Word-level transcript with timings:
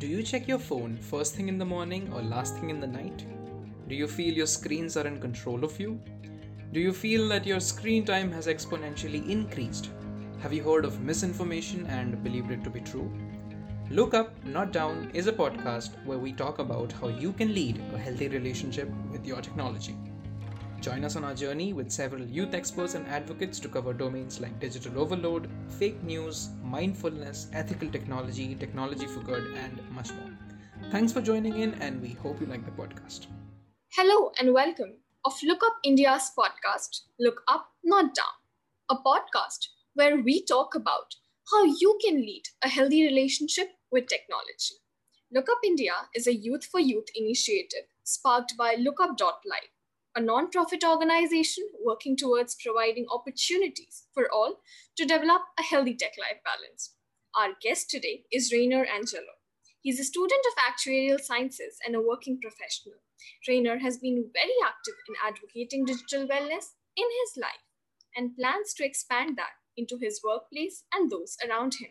Do 0.00 0.06
you 0.06 0.22
check 0.22 0.48
your 0.48 0.58
phone 0.58 0.96
first 0.96 1.34
thing 1.34 1.48
in 1.48 1.58
the 1.58 1.66
morning 1.66 2.10
or 2.14 2.22
last 2.22 2.56
thing 2.56 2.70
in 2.70 2.80
the 2.80 2.86
night? 2.86 3.26
Do 3.86 3.94
you 3.94 4.06
feel 4.08 4.32
your 4.32 4.46
screens 4.46 4.96
are 4.96 5.06
in 5.06 5.20
control 5.20 5.62
of 5.62 5.78
you? 5.78 6.00
Do 6.72 6.80
you 6.80 6.90
feel 6.90 7.28
that 7.28 7.44
your 7.44 7.60
screen 7.60 8.06
time 8.06 8.32
has 8.32 8.46
exponentially 8.46 9.28
increased? 9.28 9.90
Have 10.40 10.54
you 10.54 10.62
heard 10.62 10.86
of 10.86 11.02
misinformation 11.02 11.84
and 11.84 12.24
believed 12.24 12.50
it 12.50 12.64
to 12.64 12.70
be 12.70 12.80
true? 12.80 13.12
Look 13.90 14.14
Up, 14.14 14.32
Not 14.46 14.72
Down 14.72 15.10
is 15.12 15.26
a 15.26 15.34
podcast 15.34 15.90
where 16.06 16.18
we 16.18 16.32
talk 16.32 16.60
about 16.60 16.92
how 16.92 17.08
you 17.08 17.34
can 17.34 17.52
lead 17.52 17.84
a 17.92 17.98
healthy 17.98 18.28
relationship 18.28 18.88
with 19.12 19.26
your 19.26 19.42
technology. 19.42 19.98
Join 20.80 21.04
us 21.04 21.14
on 21.14 21.24
our 21.24 21.34
journey 21.34 21.74
with 21.74 21.90
several 21.90 22.22
youth 22.22 22.54
experts 22.54 22.94
and 22.94 23.06
advocates 23.06 23.60
to 23.60 23.68
cover 23.68 23.92
domains 23.92 24.40
like 24.40 24.58
digital 24.58 24.98
overload, 24.98 25.46
fake 25.68 26.02
news, 26.02 26.48
mindfulness, 26.64 27.48
ethical 27.52 27.90
technology, 27.90 28.54
technology 28.54 29.06
for 29.06 29.20
good, 29.20 29.44
and 29.58 29.78
much 29.90 30.10
more. 30.14 30.30
Thanks 30.90 31.12
for 31.12 31.20
joining 31.20 31.58
in, 31.58 31.74
and 31.82 32.00
we 32.00 32.14
hope 32.14 32.40
you 32.40 32.46
like 32.46 32.64
the 32.64 32.70
podcast. 32.70 33.26
Hello 33.92 34.32
and 34.38 34.54
welcome 34.54 34.94
of 35.26 35.34
Look 35.42 35.62
Up 35.62 35.74
India's 35.84 36.30
podcast, 36.38 37.02
Look 37.18 37.42
Up, 37.46 37.66
Not 37.84 38.14
Down, 38.14 38.40
a 38.88 38.96
podcast 38.96 39.66
where 39.92 40.16
we 40.16 40.42
talk 40.46 40.74
about 40.74 41.14
how 41.50 41.64
you 41.64 41.98
can 42.02 42.22
lead 42.22 42.44
a 42.64 42.68
healthy 42.68 43.02
relationship 43.02 43.68
with 43.92 44.06
technology. 44.06 44.76
Look 45.30 45.50
Up 45.50 45.58
India 45.62 45.92
is 46.14 46.26
a 46.26 46.34
youth 46.34 46.64
for 46.64 46.80
youth 46.80 47.08
initiative 47.14 47.84
sparked 48.02 48.56
by 48.56 48.76
lookup.live, 48.78 49.74
a 50.16 50.20
non-profit 50.20 50.82
organization 50.84 51.64
working 51.84 52.16
towards 52.16 52.56
providing 52.62 53.06
opportunities 53.12 54.06
for 54.12 54.28
all 54.32 54.56
to 54.96 55.04
develop 55.04 55.42
a 55.58 55.62
healthy 55.62 55.94
tech 55.94 56.12
life 56.18 56.40
balance. 56.44 56.94
Our 57.36 57.50
guest 57.62 57.90
today 57.90 58.24
is 58.32 58.52
Rainer 58.52 58.84
Angelo. 58.84 59.38
He's 59.82 60.00
a 60.00 60.04
student 60.04 60.44
of 60.46 60.62
actuarial 60.62 61.20
sciences 61.20 61.76
and 61.86 61.94
a 61.94 62.02
working 62.02 62.40
professional. 62.42 62.96
Rainer 63.46 63.78
has 63.78 63.98
been 63.98 64.30
very 64.34 64.56
active 64.64 64.94
in 65.08 65.14
advocating 65.24 65.84
digital 65.84 66.26
wellness 66.26 66.74
in 66.96 67.06
his 67.22 67.40
life 67.40 67.64
and 68.16 68.36
plans 68.36 68.74
to 68.74 68.84
expand 68.84 69.36
that 69.38 69.54
into 69.76 69.96
his 69.96 70.20
workplace 70.24 70.82
and 70.92 71.10
those 71.10 71.36
around 71.48 71.74
him. 71.74 71.90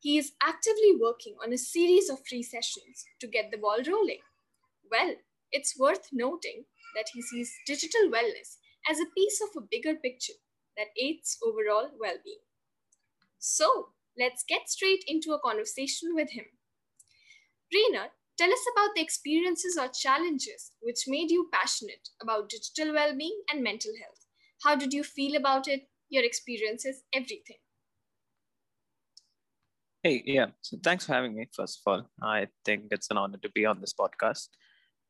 He 0.00 0.18
is 0.18 0.32
actively 0.42 0.96
working 0.98 1.36
on 1.44 1.52
a 1.52 1.58
series 1.58 2.08
of 2.08 2.26
free 2.28 2.42
sessions 2.42 3.04
to 3.20 3.28
get 3.28 3.50
the 3.50 3.58
ball 3.58 3.78
rolling. 3.86 4.22
Well, 4.90 5.14
it's 5.52 5.78
worth 5.78 6.08
noting 6.12 6.64
that 6.94 7.06
he 7.12 7.22
sees 7.22 7.52
digital 7.66 8.08
wellness 8.08 8.56
as 8.88 8.98
a 8.98 9.10
piece 9.16 9.40
of 9.40 9.48
a 9.56 9.66
bigger 9.70 9.94
picture 9.94 10.38
that 10.76 10.88
aids 11.00 11.38
overall 11.44 11.90
well 12.00 12.16
being. 12.24 12.44
So, 13.38 13.88
let's 14.18 14.44
get 14.48 14.68
straight 14.68 15.04
into 15.06 15.32
a 15.32 15.40
conversation 15.40 16.14
with 16.14 16.30
him. 16.30 16.44
Rainer, 17.72 18.08
tell 18.38 18.52
us 18.52 18.64
about 18.72 18.94
the 18.94 19.02
experiences 19.02 19.78
or 19.80 19.88
challenges 19.88 20.72
which 20.80 21.04
made 21.06 21.30
you 21.30 21.48
passionate 21.52 22.08
about 22.20 22.48
digital 22.48 22.92
well 22.94 23.16
being 23.16 23.42
and 23.50 23.62
mental 23.62 23.92
health. 24.00 24.26
How 24.62 24.76
did 24.76 24.92
you 24.92 25.02
feel 25.02 25.36
about 25.36 25.66
it, 25.68 25.88
your 26.08 26.24
experiences, 26.24 27.02
everything? 27.12 27.56
Hey, 30.02 30.22
yeah. 30.26 30.46
So 30.62 30.78
thanks 30.82 31.06
for 31.06 31.12
having 31.12 31.36
me, 31.36 31.46
first 31.54 31.80
of 31.80 31.92
all. 31.92 32.10
I 32.20 32.48
think 32.64 32.88
it's 32.90 33.08
an 33.10 33.16
honor 33.16 33.38
to 33.38 33.50
be 33.50 33.64
on 33.64 33.80
this 33.80 33.94
podcast. 33.94 34.48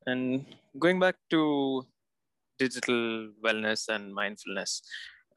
And 0.05 0.45
going 0.79 0.99
back 0.99 1.15
to 1.31 1.85
digital 2.59 3.29
wellness 3.43 3.89
and 3.89 4.13
mindfulness, 4.13 4.81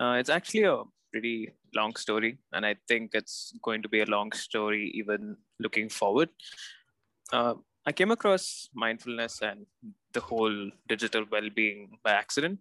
uh, 0.00 0.16
it's 0.18 0.30
actually 0.30 0.64
a 0.64 0.82
pretty 1.12 1.50
long 1.74 1.94
story. 1.96 2.38
And 2.52 2.66
I 2.66 2.76
think 2.88 3.10
it's 3.14 3.52
going 3.62 3.82
to 3.82 3.88
be 3.88 4.00
a 4.00 4.06
long 4.06 4.32
story 4.32 4.90
even 4.94 5.36
looking 5.60 5.88
forward. 5.88 6.28
Uh, 7.32 7.54
I 7.86 7.92
came 7.92 8.10
across 8.10 8.68
mindfulness 8.74 9.40
and 9.42 9.66
the 10.12 10.20
whole 10.20 10.70
digital 10.88 11.24
well 11.30 11.48
being 11.54 11.98
by 12.02 12.12
accident. 12.12 12.58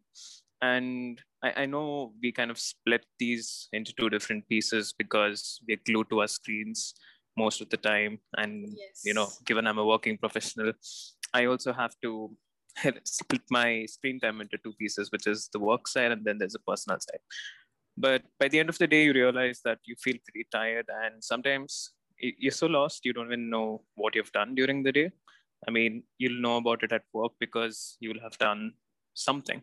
And 0.61 1.19
I, 1.43 1.63
I, 1.63 1.65
know 1.65 2.13
we 2.21 2.31
kind 2.31 2.49
of 2.49 2.57
split 2.57 3.05
these 3.19 3.67
into 3.73 3.93
two 3.99 4.09
different 4.09 4.47
pieces 4.47 4.93
because 4.97 5.59
we're 5.67 5.81
glued 5.85 6.09
to 6.09 6.21
our 6.21 6.27
screens 6.27 6.93
most 7.37 7.61
of 7.61 7.69
the 7.69 7.77
time. 7.77 8.19
And, 8.37 8.69
yes. 8.69 9.01
you 9.03 9.13
know, 9.13 9.27
given 9.45 9.67
I'm 9.67 9.77
a 9.77 9.85
working 9.85 10.17
professional, 10.17 10.71
I 11.35 11.45
also 11.45 11.73
have 11.73 11.95
to 12.03 12.11
split 13.03 13.41
my 13.49 13.85
screen 13.87 14.19
time 14.19 14.41
into 14.41 14.57
two 14.63 14.73
pieces, 14.79 15.11
which 15.11 15.27
is 15.27 15.49
the 15.51 15.59
work 15.59 15.87
side 15.87 16.11
and 16.11 16.23
then 16.25 16.37
there's 16.37 16.55
a 16.55 16.67
personal 16.71 16.99
side. 16.99 17.23
But 17.97 18.23
by 18.39 18.47
the 18.49 18.59
end 18.59 18.69
of 18.69 18.77
the 18.77 18.87
day, 18.87 19.03
you 19.05 19.13
realize 19.13 19.59
that 19.65 19.79
you 19.85 19.95
feel 20.05 20.17
pretty 20.25 20.47
tired. 20.51 20.87
And 21.03 21.23
sometimes 21.23 21.91
you're 22.19 22.59
so 22.63 22.67
lost, 22.67 23.05
you 23.05 23.13
don't 23.13 23.27
even 23.27 23.49
know 23.49 23.83
what 23.95 24.15
you've 24.15 24.31
done 24.31 24.55
during 24.55 24.83
the 24.83 24.91
day. 24.91 25.11
I 25.67 25.71
mean, 25.71 26.03
you'll 26.17 26.41
know 26.41 26.57
about 26.57 26.83
it 26.83 26.91
at 26.91 27.03
work 27.13 27.33
because 27.39 27.97
you'll 27.99 28.21
have 28.21 28.37
done 28.37 28.73
something. 29.13 29.61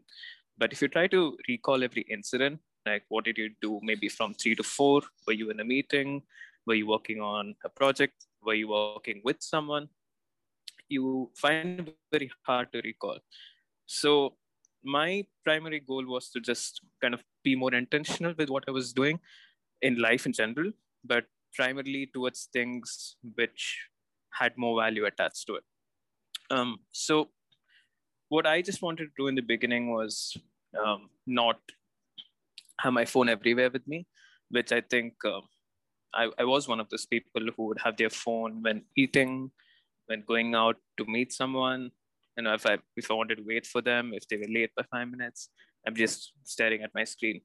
But 0.59 0.73
if 0.73 0.83
you 0.83 0.89
try 0.89 1.07
to 1.09 1.37
recall 1.49 1.85
every 1.85 2.05
incident, 2.11 2.61
like 2.87 3.05
what 3.09 3.25
did 3.25 3.39
you 3.39 3.51
do 3.61 3.81
maybe 3.83 4.09
from 4.09 4.35
three 4.35 4.55
to 4.57 4.63
four? 4.63 5.03
Were 5.27 5.33
you 5.35 5.51
in 5.51 5.61
a 5.61 5.65
meeting? 5.65 6.23
Were 6.67 6.75
you 6.75 6.87
working 6.87 7.21
on 7.21 7.55
a 7.65 7.69
project? 7.69 8.27
Were 8.43 8.55
you 8.55 8.69
working 8.69 9.21
with 9.25 9.37
someone? 9.41 9.89
You 10.97 11.31
find 11.43 11.91
very 12.13 12.31
hard 12.47 12.73
to 12.73 12.81
recall. 12.85 13.19
So 13.87 14.13
my 14.97 15.27
primary 15.45 15.81
goal 15.81 16.07
was 16.15 16.31
to 16.31 16.41
just 16.41 16.81
kind 17.03 17.15
of 17.15 17.23
be 17.45 17.55
more 17.65 17.75
intentional 17.75 18.35
with 18.39 18.51
what 18.55 18.65
I 18.69 18.73
was 18.79 18.93
doing 18.93 19.21
in 19.81 20.01
life 20.09 20.27
in 20.27 20.33
general, 20.33 20.73
but 21.13 21.25
primarily 21.55 22.03
towards 22.15 22.49
things 22.57 23.17
which 23.41 23.63
had 24.41 24.53
more 24.57 24.81
value 24.81 25.07
attached 25.07 25.47
to 25.47 25.57
it. 25.61 25.65
Um, 26.51 26.79
so 26.93 27.29
what 28.29 28.47
I 28.47 28.63
just 28.63 28.83
wanted 28.83 29.05
to 29.05 29.23
do 29.23 29.29
in 29.29 29.35
the 29.35 29.49
beginning 29.53 29.93
was 29.93 30.37
um, 30.83 31.11
not 31.27 31.59
have 32.81 32.93
my 32.93 33.05
phone 33.05 33.29
everywhere 33.29 33.71
with 33.71 33.87
me, 33.87 34.07
which 34.51 34.73
I 34.73 34.81
think 34.81 35.15
uh, 35.25 35.41
I, 36.15 36.31
I 36.39 36.45
was 36.45 36.69
one 36.69 36.81
of 36.81 36.89
those 36.89 37.07
people 37.07 37.43
who 37.57 37.67
would 37.67 37.81
have 37.85 37.97
their 37.97 38.11
phone 38.11 38.63
when 38.63 38.85
eating, 38.97 39.51
when 40.07 40.25
going 40.27 40.55
out 40.55 40.77
to 40.99 41.05
meet 41.07 41.33
someone. 41.33 41.91
You 42.37 42.45
know, 42.45 42.55
if 42.55 42.67
I 42.67 42.79
if 42.97 43.11
I 43.11 43.15
wanted 43.15 43.37
to 43.37 43.45
wait 43.47 43.67
for 43.67 43.83
them, 43.83 44.13
if 44.15 44.27
they 44.29 44.37
were 44.37 44.49
late 44.49 44.71
by 44.77 44.85
five 44.91 45.09
minutes, 45.09 45.49
I'm 45.87 45.95
just 45.95 46.33
staring 46.45 46.83
at 46.83 46.95
my 46.95 47.05
screen 47.05 47.41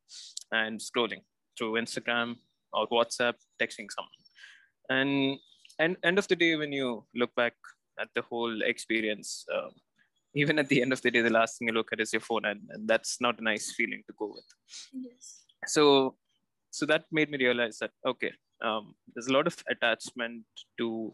and 0.52 0.80
scrolling 0.80 1.22
through 1.58 1.74
Instagram 1.74 2.36
or 2.74 2.88
WhatsApp, 2.88 3.36
texting 3.62 3.88
someone. 3.92 4.22
And 4.90 5.38
and 5.80 5.98
end 6.04 6.18
of 6.18 6.28
the 6.28 6.36
day, 6.36 6.56
when 6.56 6.72
you 6.72 7.06
look 7.16 7.34
back 7.36 7.54
at 8.00 8.10
the 8.16 8.22
whole 8.22 8.62
experience, 8.62 9.46
um, 9.54 9.72
even 10.34 10.60
at 10.60 10.70
the 10.70 10.82
end 10.82 10.94
of 10.94 11.02
the 11.02 11.12
day, 11.12 11.22
the 11.22 11.30
last 11.30 11.58
thing 11.58 11.68
you 11.68 11.74
look 11.74 11.92
at 11.92 12.00
is 12.00 12.14
your 12.14 12.22
phone, 12.22 12.46
and, 12.46 12.62
and 12.70 12.88
that's 12.88 13.20
not 13.20 13.40
a 13.40 13.44
nice 13.44 13.74
feeling 13.74 14.04
to 14.08 14.14
go 14.18 14.28
with. 14.34 14.46
Yes. 14.94 15.44
So, 15.66 16.16
so 16.72 16.86
that 16.86 17.06
made 17.12 17.30
me 17.30 17.38
realize 17.38 17.78
that 17.80 17.92
okay, 18.06 18.32
um, 18.64 18.96
there's 19.14 19.28
a 19.28 19.34
lot 19.34 19.48
of 19.48 19.64
attachment 19.70 20.44
to 20.78 21.14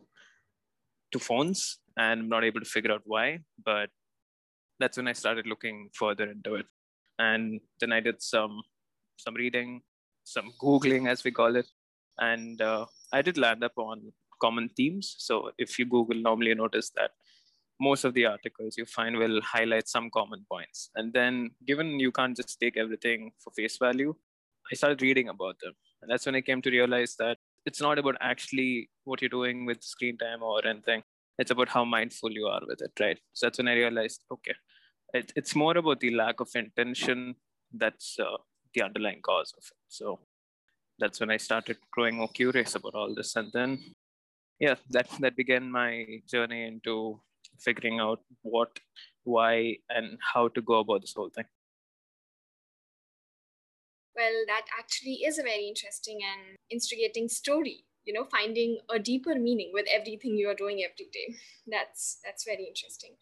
to 1.14 1.20
phones, 1.20 1.80
and 1.98 2.22
I'm 2.22 2.30
not 2.30 2.44
able 2.44 2.60
to 2.60 2.66
figure 2.66 2.92
out 2.92 3.04
why. 3.06 3.40
But 3.64 3.90
that's 4.80 4.98
when 4.98 5.08
I 5.08 5.14
started 5.14 5.48
looking 5.48 5.90
further 5.94 6.30
into 6.30 6.56
it, 6.56 6.66
and 7.20 7.62
then 7.80 7.94
I 7.94 8.00
did 8.00 8.22
some 8.22 8.62
some 9.18 9.36
reading, 9.36 9.82
some 10.24 10.52
googling, 10.62 11.10
as 11.10 11.24
we 11.24 11.32
call 11.32 11.56
it, 11.56 11.68
and 12.18 12.62
uh, 12.62 12.86
I 13.12 13.22
did 13.22 13.38
land 13.38 13.64
up 13.64 13.78
on 13.78 14.12
common 14.42 14.70
themes. 14.76 15.16
So 15.20 15.52
if 15.58 15.80
you 15.80 15.86
Google, 15.86 16.20
normally 16.22 16.50
you 16.50 16.56
notice 16.56 16.90
that 16.96 17.12
most 17.80 18.04
of 18.04 18.14
the 18.14 18.26
articles 18.26 18.78
you 18.78 18.86
find 18.86 19.18
will 19.18 19.42
highlight 19.42 19.88
some 19.88 20.10
common 20.14 20.46
points. 20.52 20.90
And 20.96 21.14
then, 21.14 21.52
given 21.66 22.00
you 22.00 22.12
can't 22.12 22.36
just 22.36 22.60
take 22.60 22.78
everything 22.78 23.32
for 23.44 23.52
face 23.52 23.78
value, 23.78 24.14
I 24.72 24.76
started 24.76 25.02
reading 25.02 25.30
about 25.30 25.58
them. 25.62 25.74
And 26.02 26.12
that's 26.12 26.26
when 26.26 26.36
I 26.36 26.42
came 26.42 26.62
to 26.62 26.72
realize 26.72 27.16
that 27.20 27.38
it's 27.66 27.82
not 27.82 27.98
about 27.98 28.16
actually 28.22 28.90
what 29.04 29.22
you're 29.22 29.30
doing 29.30 29.66
with 29.66 29.84
screen 29.84 30.18
time 30.18 30.44
or 30.44 30.66
anything. 30.66 31.04
It's 31.40 31.52
about 31.52 31.70
how 31.70 31.84
mindful 31.86 32.32
you 32.32 32.46
are 32.48 32.62
with 32.68 32.82
it, 32.82 32.92
right? 33.00 33.20
So 33.34 33.46
that's 33.46 33.58
when 33.58 33.68
I 33.68 33.74
realized, 33.74 34.24
okay, 34.32 34.54
it, 35.14 35.32
it's 35.36 35.56
more 35.56 35.78
about 35.78 36.00
the 36.00 36.12
lack 36.12 36.40
of 36.40 36.50
intention 36.56 37.36
that's 37.74 38.18
uh, 38.20 38.38
the 38.74 38.84
underlying 38.84 39.22
cause 39.22 39.54
of 39.58 39.64
it. 39.64 39.78
So 39.88 40.20
that's 41.00 41.20
when 41.20 41.32
I 41.32 41.38
started 41.38 41.78
growing 41.92 42.18
more 42.18 42.28
curious 42.28 42.76
about 42.76 42.96
all 42.96 43.16
this. 43.16 43.36
And 43.36 43.52
then, 43.52 43.80
yeah, 44.60 44.76
that, 44.92 45.10
that 45.20 45.36
began 45.36 45.72
my 45.72 46.06
journey 46.30 46.66
into 46.66 47.20
figuring 47.60 48.00
out 48.00 48.20
what, 48.42 48.80
why, 49.24 49.78
and 49.90 50.20
how 50.34 50.50
to 50.50 50.62
go 50.62 50.80
about 50.80 51.02
this 51.02 51.14
whole 51.16 51.30
thing. 51.30 51.46
Well, 54.16 54.44
that 54.48 54.66
actually 54.78 55.24
is 55.26 55.40
a 55.40 55.44
very 55.44 55.68
interesting 55.68 56.20
and 56.24 56.58
instigating 56.70 57.28
story. 57.30 57.86
You 58.06 58.14
know, 58.14 58.26
finding 58.26 58.80
a 58.90 59.00
deeper 59.00 59.36
meaning 59.36 59.72
with 59.74 59.88
everything 59.90 60.38
you 60.38 60.50
are 60.50 60.56
doing 60.56 60.84
every 60.84 61.10
day. 61.12 61.36
That's 61.68 62.20
that's 62.24 62.44
very 62.44 62.66
interesting. 62.66 63.16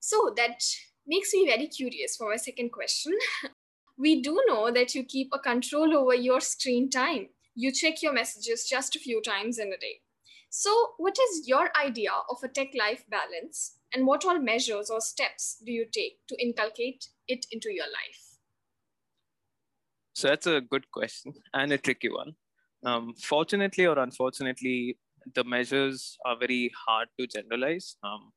So 0.00 0.32
that 0.36 0.64
makes 1.06 1.32
me 1.34 1.46
very 1.46 1.68
curious 1.68 2.16
for 2.16 2.30
my 2.30 2.36
second 2.36 2.70
question. 2.72 3.18
we 3.98 4.22
do 4.22 4.42
know 4.46 4.70
that 4.72 4.94
you 4.94 5.04
keep 5.04 5.30
a 5.32 5.38
control 5.38 5.96
over 5.96 6.14
your 6.14 6.40
screen 6.40 6.90
time. 6.90 7.30
You 7.54 7.72
check 7.72 8.02
your 8.02 8.12
messages 8.12 8.68
just 8.68 8.96
a 8.96 9.00
few 9.00 9.22
times 9.22 9.58
in 9.58 9.72
a 9.72 9.78
day. 9.78 10.02
So, 10.50 10.94
what 10.98 11.18
is 11.18 11.48
your 11.48 11.70
idea 11.76 12.12
of 12.30 12.42
a 12.44 12.48
tech 12.48 12.74
life 12.74 13.04
balance, 13.08 13.78
and 13.92 14.06
what 14.06 14.24
all 14.24 14.38
measures 14.38 14.90
or 14.90 15.00
steps 15.00 15.62
do 15.64 15.72
you 15.72 15.86
take 15.86 16.26
to 16.28 16.42
inculcate 16.42 17.08
it 17.28 17.46
into 17.52 17.72
your 17.72 17.86
life? 17.86 18.25
So, 20.16 20.28
that's 20.28 20.46
a 20.46 20.62
good 20.62 20.90
question 20.90 21.34
and 21.52 21.70
a 21.72 21.76
tricky 21.76 22.08
one. 22.08 22.32
Um, 22.86 23.12
fortunately 23.22 23.86
or 23.86 23.98
unfortunately, 23.98 24.96
the 25.34 25.44
measures 25.44 26.16
are 26.24 26.38
very 26.38 26.72
hard 26.86 27.08
to 27.20 27.26
generalize. 27.26 27.96
Um, 28.02 28.32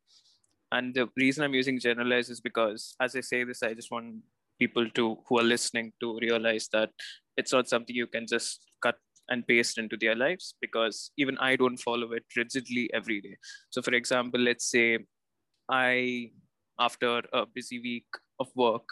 and 0.74 0.94
the 0.94 1.08
reason 1.16 1.46
I'm 1.46 1.54
using 1.54 1.80
generalize 1.80 2.30
is 2.30 2.42
because, 2.42 2.96
as 3.00 3.16
I 3.16 3.22
say 3.22 3.46
this, 3.46 3.64
I 3.64 3.74
just 3.76 3.92
want 3.92 4.16
people 4.60 4.90
to 4.90 5.20
who 5.26 5.40
are 5.40 5.44
listening 5.44 5.94
to 6.02 6.20
realize 6.22 6.68
that 6.74 6.90
it's 7.38 7.54
not 7.54 7.70
something 7.70 7.96
you 7.96 8.08
can 8.08 8.28
just 8.28 8.60
cut 8.84 8.96
and 9.30 9.48
paste 9.48 9.78
into 9.78 9.96
their 9.96 10.16
lives 10.16 10.56
because 10.60 11.12
even 11.18 11.38
I 11.38 11.56
don't 11.56 11.78
follow 11.78 12.12
it 12.12 12.26
rigidly 12.36 12.90
every 12.94 13.22
day. 13.22 13.38
So, 13.70 13.82
for 13.82 13.94
example, 13.94 14.42
let's 14.42 14.70
say 14.70 15.00
I, 15.70 16.32
after 16.78 17.22
a 17.32 17.46
busy 17.46 17.80
week 17.80 18.08
of 18.38 18.50
work, 18.54 18.84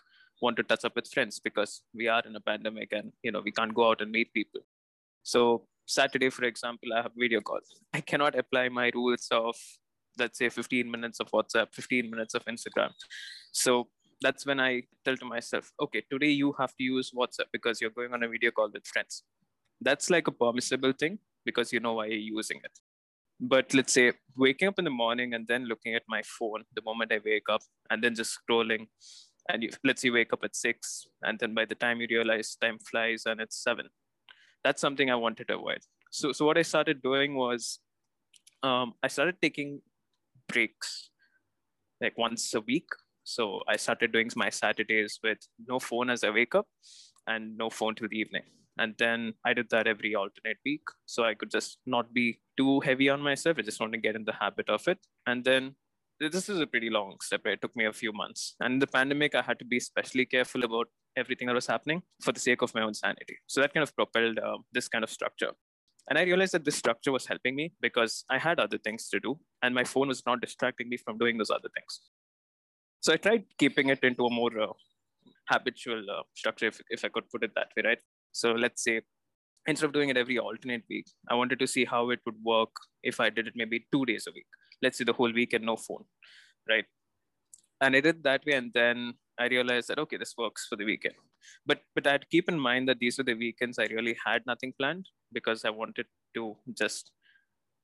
want 0.42 0.58
to 0.58 0.64
touch 0.64 0.86
up 0.86 0.96
with 0.96 1.08
friends 1.08 1.40
because 1.40 1.82
we 1.94 2.08
are 2.08 2.22
in 2.26 2.36
a 2.36 2.40
pandemic 2.40 2.90
and 2.92 3.12
you 3.24 3.32
know 3.32 3.42
we 3.44 3.52
can't 3.52 3.74
go 3.74 3.90
out 3.90 4.02
and 4.02 4.12
meet 4.12 4.34
people. 4.34 4.62
So 5.24 5.68
Saturday, 5.86 6.30
for 6.30 6.46
example, 6.46 6.94
I 6.94 7.02
have 7.02 7.12
video 7.18 7.42
calls. 7.42 7.80
I 7.94 8.02
cannot 8.02 8.38
apply 8.38 8.70
my 8.70 8.92
rules 8.94 9.28
of 9.32 9.56
let's 10.20 10.40
say 10.40 10.50
15 10.50 10.90
minutes 10.90 11.20
of 11.20 11.30
WhatsApp, 11.32 11.68
15 11.74 12.10
minutes 12.10 12.34
of 12.34 12.44
Instagram. 12.46 12.90
So 13.52 13.88
that's 14.20 14.48
when 14.48 14.60
I 14.60 14.84
tell 15.06 15.16
to 15.16 15.26
myself, 15.26 15.72
okay, 15.80 16.04
today 16.12 16.30
you 16.30 16.56
have 16.60 16.76
to 16.78 16.84
use 16.84 17.12
WhatsApp 17.16 17.50
because 17.54 17.80
you're 17.80 17.92
going 17.92 18.14
on 18.14 18.24
a 18.24 18.28
video 18.28 18.50
call 18.50 18.70
with 18.74 18.88
friends 18.88 19.24
that's 19.82 20.10
like 20.10 20.28
a 20.28 20.32
permissible 20.32 20.92
thing 20.92 21.20
because 21.46 21.72
you 21.72 21.80
know 21.80 21.94
why 21.94 22.06
you're 22.06 22.18
using 22.18 22.60
it. 22.64 22.72
But 23.40 23.74
let's 23.74 23.94
say 23.94 24.14
waking 24.36 24.68
up 24.68 24.80
in 24.80 24.86
the 24.86 24.92
morning 24.92 25.34
and 25.34 25.48
then 25.48 25.66
looking 25.66 25.94
at 25.94 26.04
my 26.08 26.24
phone 26.24 26.64
the 26.76 26.82
moment 26.82 27.12
I 27.12 27.20
wake 27.24 27.50
up 27.50 27.62
and 27.90 28.04
then 28.04 28.16
just 28.16 28.38
scrolling. 28.40 28.88
And 29.50 29.64
you, 29.64 29.70
let's 29.84 30.02
say 30.02 30.10
you 30.10 30.14
wake 30.14 30.34
up 30.34 30.44
at 30.44 30.56
six, 30.56 31.08
and 31.24 31.40
then 31.40 31.54
by 31.54 31.66
the 31.66 31.76
time 31.76 32.02
you 32.02 32.08
realize 32.10 32.58
time 32.60 32.80
flies 32.80 33.24
and 33.26 33.40
it's 33.40 33.62
seven. 33.62 33.88
That's 34.64 34.82
something 34.82 35.10
I 35.10 35.16
wanted 35.16 35.48
to 35.48 35.56
avoid. 35.56 35.80
So, 36.12 36.32
so 36.32 36.46
what 36.46 36.58
I 36.58 36.64
started 36.64 37.02
doing 37.02 37.36
was 37.36 37.80
um, 38.64 38.94
I 39.02 39.08
started 39.08 39.36
taking 39.42 39.82
breaks 40.50 41.10
like 42.02 42.18
once 42.18 42.54
a 42.54 42.62
week. 42.62 42.90
So 43.24 43.62
I 43.68 43.78
started 43.78 44.12
doing 44.12 44.30
my 44.36 44.50
Saturdays 44.50 45.20
with 45.24 45.40
no 45.68 45.80
phone 45.80 46.10
as 46.10 46.24
I 46.24 46.30
wake 46.30 46.56
up 46.56 46.68
and 47.28 47.58
no 47.58 47.70
phone 47.70 47.96
till 47.96 48.08
the 48.10 48.20
evening 48.20 48.44
and 48.78 48.96
then 48.98 49.34
i 49.46 49.54
did 49.54 49.70
that 49.70 49.88
every 49.88 50.14
alternate 50.16 50.58
week 50.66 50.82
so 51.06 51.24
i 51.24 51.34
could 51.34 51.52
just 51.52 51.78
not 51.86 52.14
be 52.14 52.40
too 52.58 52.80
heavy 52.82 53.10
on 53.10 53.22
myself 53.22 53.58
i 53.58 53.62
just 53.62 53.80
want 53.80 53.92
to 53.92 54.00
get 54.00 54.16
in 54.16 54.26
the 54.26 54.34
habit 54.34 54.70
of 54.70 54.88
it 54.88 55.00
and 55.26 55.44
then 55.44 55.76
this 56.20 56.50
is 56.50 56.60
a 56.60 56.68
pretty 56.68 56.90
long 56.90 57.16
step 57.22 57.42
it 57.46 57.62
took 57.62 57.76
me 57.76 57.86
a 57.86 57.94
few 57.94 58.12
months. 58.12 58.56
And 58.60 58.74
in 58.76 58.80
the 58.80 58.88
pandemic 58.88 59.36
i 59.36 59.42
had 59.42 59.60
to 59.60 59.66
be 59.66 59.78
especially 59.78 60.26
careful 60.26 60.64
about 60.64 60.88
everything 61.16 61.48
that 61.48 61.56
was 61.56 61.68
happening 61.68 62.02
for 62.22 62.32
the 62.32 62.40
sake 62.40 62.62
of 62.62 62.74
my 62.76 62.82
own 62.82 62.94
sanity. 62.94 63.38
So 63.48 63.62
that 63.62 63.74
kind 63.74 63.84
of 63.84 63.96
propelled 63.96 64.40
uh, 64.40 64.58
this 64.72 64.88
kind 64.88 65.04
of 65.04 65.10
structure. 65.10 65.52
And 66.10 66.18
i 66.18 66.24
realized 66.24 66.54
that 66.54 66.66
this 66.66 66.76
structure 66.76 67.12
was 67.12 67.26
helping 67.26 67.56
me 67.56 67.74
because 67.82 68.24
i 68.30 68.38
had 68.38 68.60
other 68.60 68.78
things 68.78 69.10
to 69.10 69.20
do 69.20 69.38
and 69.62 69.76
my 69.76 69.84
phone 69.84 70.08
was 70.08 70.24
not 70.26 70.42
distracting 70.42 70.90
me 70.90 70.98
from 70.98 71.18
doing 71.18 71.38
those 71.38 71.50
other 71.50 71.70
things. 71.76 72.02
So 73.00 73.14
i 73.14 73.18
tried 73.18 73.46
keeping 73.58 73.90
it 73.90 74.04
into 74.04 74.26
a 74.26 74.34
more 74.34 74.60
uh, 74.60 74.74
habitual 75.50 76.04
uh, 76.16 76.24
structure 76.36 76.68
if, 76.68 76.82
if 76.90 77.06
i 77.06 77.10
could 77.10 77.30
put 77.30 77.44
it 77.44 77.52
that 77.56 77.70
way 77.76 77.84
right? 77.90 78.00
So 78.32 78.52
let's 78.52 78.84
say 78.84 79.02
instead 79.68 79.88
of 79.88 79.94
doing 79.94 80.10
it 80.10 80.18
every 80.18 80.40
alternate 80.40 80.84
week, 80.90 81.08
I 81.30 81.36
wanted 81.36 81.60
to 81.60 81.68
see 81.68 81.86
how 81.86 82.10
it 82.10 82.20
would 82.26 82.36
work 82.44 82.70
if 83.04 83.20
I 83.20 83.30
did 83.30 83.48
it 83.48 83.54
maybe 83.56 83.86
two 83.92 84.06
days 84.06 84.26
a 84.28 84.32
week. 84.32 84.46
Let's 84.82 84.98
say 84.98 85.04
the 85.04 85.14
whole 85.14 85.32
week 85.32 85.54
and 85.54 85.66
no 85.66 85.76
phone, 85.76 86.06
right? 86.70 86.86
And 87.82 87.96
I 87.96 88.02
did 88.02 88.24
that 88.24 88.46
way, 88.46 88.54
and 88.54 88.72
then 88.74 89.14
I 89.40 89.48
realized 89.48 89.90
that 89.90 90.00
okay, 90.00 90.18
this 90.18 90.36
works 90.38 90.66
for 90.68 90.76
the 90.76 90.86
weekend. 90.86 91.16
But 91.66 91.82
but 91.96 92.08
I 92.08 92.14
had 92.14 92.22
to 92.22 92.28
keep 92.28 92.50
in 92.50 92.60
mind 92.60 92.88
that 92.90 93.00
these 93.00 93.18
were 93.18 93.24
the 93.24 93.36
weekends 93.36 93.80
I 93.80 93.86
really 93.86 94.18
had 94.26 94.46
nothing 94.46 94.74
planned 94.80 95.08
because 95.32 95.66
I 95.66 95.70
wanted 95.70 96.08
to 96.36 96.56
just 96.74 97.12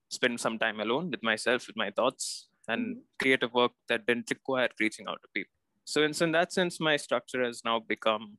spend 0.10 0.40
some 0.40 0.58
time 0.60 0.80
alone 0.80 1.10
with 1.12 1.24
myself, 1.24 1.68
with 1.68 1.76
my 1.76 1.90
thoughts, 1.92 2.50
and 2.68 2.82
mm-hmm. 2.82 3.00
create 3.20 3.44
a 3.44 3.48
work 3.48 3.72
that 3.90 4.06
didn't 4.06 4.30
require 4.30 4.70
reaching 4.80 5.08
out 5.08 5.22
to 5.22 5.30
people. 5.34 5.52
So 5.86 6.04
in, 6.04 6.14
so 6.14 6.26
in 6.26 6.32
that 6.32 6.54
sense, 6.54 6.80
my 6.80 6.96
structure 6.98 7.44
has 7.44 7.62
now 7.66 7.80
become 7.80 8.38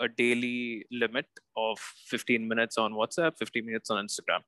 a 0.00 0.08
daily 0.08 0.84
limit 0.90 1.26
of 1.56 1.78
15 2.06 2.46
minutes 2.46 2.78
on 2.78 2.92
WhatsApp, 2.92 3.38
15 3.38 3.66
minutes 3.66 3.90
on 3.90 4.04
Instagram. 4.04 4.40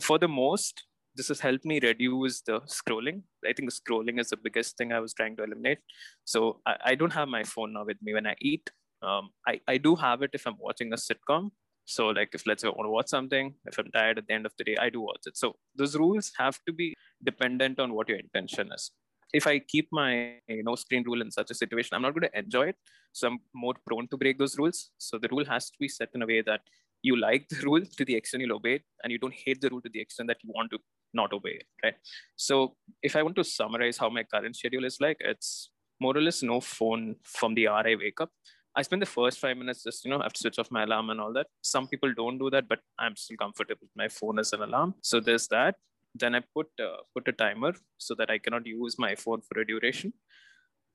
For 0.00 0.18
the 0.18 0.28
most, 0.28 0.84
this 1.14 1.28
has 1.28 1.40
helped 1.40 1.64
me 1.64 1.80
reduce 1.80 2.40
the 2.42 2.60
scrolling. 2.60 3.22
I 3.48 3.52
think 3.52 3.70
scrolling 3.70 4.20
is 4.20 4.30
the 4.30 4.36
biggest 4.36 4.76
thing 4.76 4.92
I 4.92 5.00
was 5.00 5.14
trying 5.14 5.36
to 5.36 5.44
eliminate. 5.44 5.78
So 6.24 6.60
I, 6.66 6.76
I 6.84 6.94
don't 6.94 7.12
have 7.12 7.28
my 7.28 7.44
phone 7.44 7.72
now 7.72 7.84
with 7.84 7.98
me 8.02 8.14
when 8.14 8.26
I 8.26 8.36
eat. 8.40 8.70
Um, 9.02 9.30
I, 9.46 9.60
I 9.68 9.76
do 9.78 9.94
have 9.96 10.22
it 10.22 10.30
if 10.32 10.46
I'm 10.46 10.56
watching 10.58 10.92
a 10.92 10.96
sitcom. 10.96 11.50
So 11.84 12.08
like 12.08 12.30
if 12.32 12.46
let's 12.46 12.62
say 12.62 12.68
I 12.68 12.70
want 12.70 12.86
to 12.86 12.90
watch 12.90 13.08
something, 13.08 13.54
if 13.66 13.78
I'm 13.78 13.90
tired 13.90 14.18
at 14.18 14.26
the 14.26 14.34
end 14.34 14.46
of 14.46 14.52
the 14.56 14.64
day, 14.64 14.76
I 14.80 14.88
do 14.90 15.02
watch 15.02 15.22
it. 15.26 15.36
So 15.36 15.56
those 15.76 15.96
rules 15.96 16.32
have 16.38 16.58
to 16.66 16.72
be 16.72 16.94
dependent 17.22 17.78
on 17.78 17.92
what 17.92 18.08
your 18.08 18.18
intention 18.18 18.72
is 18.72 18.90
if 19.34 19.48
I 19.48 19.58
keep 19.58 19.88
my 19.90 20.36
no 20.48 20.76
screen 20.76 21.02
rule 21.04 21.20
in 21.20 21.30
such 21.30 21.50
a 21.50 21.54
situation, 21.54 21.94
I'm 21.94 22.02
not 22.02 22.14
going 22.14 22.28
to 22.30 22.38
enjoy 22.38 22.68
it. 22.68 22.76
So 23.12 23.26
I'm 23.28 23.38
more 23.52 23.74
prone 23.86 24.06
to 24.08 24.16
break 24.16 24.38
those 24.38 24.56
rules. 24.56 24.90
So 24.98 25.18
the 25.18 25.28
rule 25.28 25.44
has 25.46 25.70
to 25.70 25.76
be 25.78 25.88
set 25.88 26.10
in 26.14 26.22
a 26.22 26.26
way 26.26 26.40
that 26.42 26.60
you 27.02 27.16
like 27.16 27.48
the 27.48 27.60
rule 27.64 27.82
to 27.98 28.04
the 28.04 28.14
extent 28.14 28.42
you'll 28.42 28.56
obey 28.56 28.76
it, 28.76 28.82
and 29.02 29.12
you 29.12 29.18
don't 29.18 29.34
hate 29.34 29.60
the 29.60 29.68
rule 29.68 29.82
to 29.82 29.90
the 29.92 30.00
extent 30.00 30.28
that 30.28 30.38
you 30.42 30.50
want 30.54 30.70
to 30.70 30.78
not 31.14 31.32
obey. 31.32 31.60
Right. 31.82 31.94
So 32.36 32.76
if 33.02 33.16
I 33.16 33.22
want 33.22 33.36
to 33.36 33.44
summarize 33.44 33.98
how 33.98 34.08
my 34.08 34.24
current 34.24 34.56
schedule 34.56 34.84
is 34.84 34.98
like, 35.00 35.16
it's 35.20 35.70
more 36.00 36.16
or 36.16 36.20
less 36.20 36.42
no 36.42 36.60
phone 36.60 37.16
from 37.22 37.54
the 37.54 37.68
hour 37.68 37.86
I 37.86 37.94
wake 37.94 38.20
up. 38.20 38.30
I 38.76 38.82
spend 38.82 39.02
the 39.02 39.06
first 39.06 39.38
five 39.38 39.56
minutes 39.56 39.84
just, 39.84 40.04
you 40.04 40.10
know, 40.10 40.18
I 40.18 40.24
have 40.24 40.32
to 40.32 40.40
switch 40.40 40.58
off 40.58 40.70
my 40.70 40.82
alarm 40.82 41.10
and 41.10 41.20
all 41.20 41.32
that. 41.34 41.46
Some 41.62 41.86
people 41.86 42.12
don't 42.12 42.38
do 42.38 42.50
that, 42.50 42.68
but 42.68 42.80
I'm 42.98 43.14
still 43.14 43.36
comfortable. 43.36 43.86
My 43.94 44.08
phone 44.08 44.40
is 44.40 44.52
an 44.52 44.62
alarm. 44.62 44.94
So 45.00 45.20
there's 45.20 45.46
that 45.48 45.76
then 46.14 46.34
I 46.34 46.40
put 46.54 46.68
uh, 46.80 47.02
put 47.12 47.28
a 47.28 47.32
timer 47.32 47.74
so 47.98 48.14
that 48.14 48.30
I 48.30 48.38
cannot 48.38 48.66
use 48.66 48.98
my 48.98 49.14
phone 49.14 49.40
for 49.42 49.60
a 49.60 49.66
duration, 49.66 50.12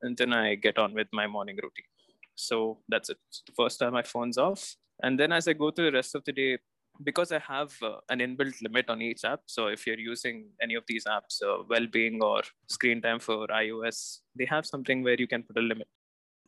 and 0.01 0.18
then 0.18 0.33
I 0.33 0.56
get 0.56 0.77
on 0.77 0.94
with 0.94 1.07
my 1.12 1.27
morning 1.27 1.57
routine. 1.57 1.89
So 2.36 2.80
that's 2.88 3.10
it. 3.10 3.18
So 3.30 3.44
the 3.48 3.54
first 3.54 3.80
time 3.80 3.94
my 3.94 4.04
phone's 4.04 4.38
off, 4.38 4.75
and 5.04 5.19
then 5.19 5.31
as 5.31 5.48
I 5.48 5.54
go 5.54 5.72
through 5.72 5.92
the 5.92 5.98
rest 5.98 6.15
of 6.15 6.24
the 6.24 6.31
day, 6.31 6.57
because 7.04 7.31
I 7.31 7.40
have 7.40 7.74
uh, 7.81 7.98
an 8.10 8.19
inbuilt 8.19 8.62
limit 8.62 8.89
on 8.89 9.01
each 9.01 9.24
app. 9.24 9.41
So 9.46 9.68
if 9.68 9.88
you're 9.88 10.00
using 10.00 10.50
any 10.62 10.75
of 10.75 10.84
these 10.88 11.06
apps, 11.06 11.41
uh, 11.41 11.63
Wellbeing 11.70 12.22
or 12.22 12.41
Screen 12.68 13.01
Time 13.01 13.20
for 13.20 13.48
iOS, 13.48 14.20
they 14.36 14.46
have 14.46 14.65
something 14.65 15.03
where 15.03 15.15
you 15.18 15.27
can 15.27 15.44
put 15.44 15.58
a 15.58 15.62
limit. 15.62 15.88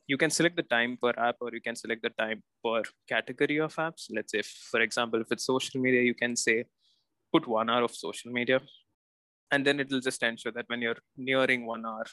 You 0.07 0.17
can 0.17 0.29
select 0.29 0.57
the 0.57 0.63
time 0.63 0.97
per 1.01 1.13
app, 1.17 1.37
or 1.39 1.51
you 1.53 1.61
can 1.61 1.75
select 1.75 2.01
the 2.01 2.09
time 2.09 2.43
per 2.63 2.81
category 3.07 3.59
of 3.59 3.75
apps. 3.75 4.07
Let's 4.09 4.33
say, 4.33 4.41
for 4.43 4.81
example, 4.81 5.21
if 5.21 5.31
it's 5.31 5.45
social 5.45 5.79
media, 5.79 6.01
you 6.01 6.15
can 6.15 6.35
say 6.35 6.65
put 7.31 7.47
one 7.47 7.69
hour 7.69 7.83
of 7.83 7.95
social 7.95 8.31
media 8.31 8.59
and 9.51 9.65
then 9.65 9.79
it'll 9.79 9.99
just 9.99 10.23
ensure 10.23 10.51
that 10.51 10.65
when 10.67 10.81
you're 10.81 11.01
nearing 11.17 11.65
one 11.65 11.85
hour 11.85 12.05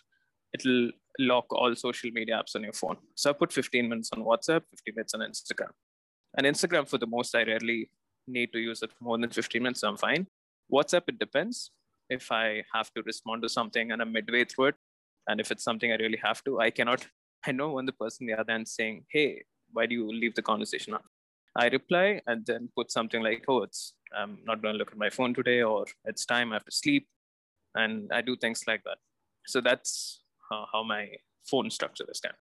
it'll 0.54 0.90
lock 1.18 1.47
all 1.52 1.75
social 1.75 2.11
media 2.11 2.40
apps 2.40 2.54
on 2.57 2.62
your 2.62 2.73
phone 2.73 2.97
so 3.14 3.30
i 3.30 3.33
put 3.33 3.52
15 3.52 3.88
minutes 3.88 4.11
on 4.12 4.25
whatsapp 4.25 4.62
15 4.71 4.95
minutes 4.97 5.14
on 5.14 5.21
instagram 5.21 5.73
and 6.37 6.47
instagram 6.47 6.88
for 6.88 6.99
the 6.99 7.07
most 7.07 7.35
i 7.35 7.42
rarely 7.42 7.90
need 8.28 8.52
to 8.52 8.58
use 8.58 8.82
it 8.82 8.92
for 8.92 9.04
more 9.04 9.18
than 9.18 9.30
15 9.30 9.62
minutes 9.62 9.82
i'm 9.82 9.97
fine 9.97 10.26
whatsapp 10.73 11.08
it 11.08 11.18
depends 11.18 11.70
if 12.11 12.30
i 12.32 12.62
have 12.75 12.92
to 12.94 13.02
respond 13.02 13.42
to 13.42 13.49
something 13.49 13.92
and 13.92 14.02
i'm 14.02 14.12
midway 14.12 14.44
through 14.44 14.66
it 14.66 14.76
and 15.28 15.40
if 15.40 15.50
it's 15.50 15.64
something 15.64 15.92
i 15.92 15.97
really 15.97 16.20
have 16.23 16.42
to 16.44 16.61
i 16.61 16.70
cannot 16.70 17.06
i 17.47 17.52
know 17.52 17.70
when 17.73 17.87
the 17.87 17.92
person 17.92 18.26
the 18.26 18.35
other 18.35 18.52
end 18.52 18.68
saying 18.68 19.04
hey 19.08 19.42
why 19.73 19.87
do 19.87 19.94
you 19.94 20.11
leave 20.11 20.35
the 20.35 20.42
conversation 20.42 20.94
up 20.94 21.04
I 21.58 21.66
reply 21.68 22.20
and 22.26 22.47
then 22.47 22.68
put 22.76 22.92
something 22.92 23.23
like, 23.23 23.44
oh, 23.49 23.62
it's 23.62 23.94
I'm 24.16 24.38
not 24.47 24.62
going 24.62 24.75
to 24.75 24.78
look 24.78 24.92
at 24.92 24.97
my 24.97 25.11
phone 25.11 25.35
today, 25.35 25.62
or 25.62 25.87
it's 26.04 26.25
time 26.25 26.52
I 26.52 26.56
have 26.56 26.64
to 26.64 26.73
sleep, 26.73 27.06
and 27.75 28.11
I 28.12 28.23
do 28.23 28.37
things 28.37 28.62
like 28.66 28.85
that. 28.85 28.99
So 29.47 29.61
that's 29.61 30.23
uh, 30.52 30.64
how 30.73 30.82
my 30.82 31.08
phone 31.44 31.70
structure 31.70 32.04
is 32.08 32.20
kind. 32.20 32.35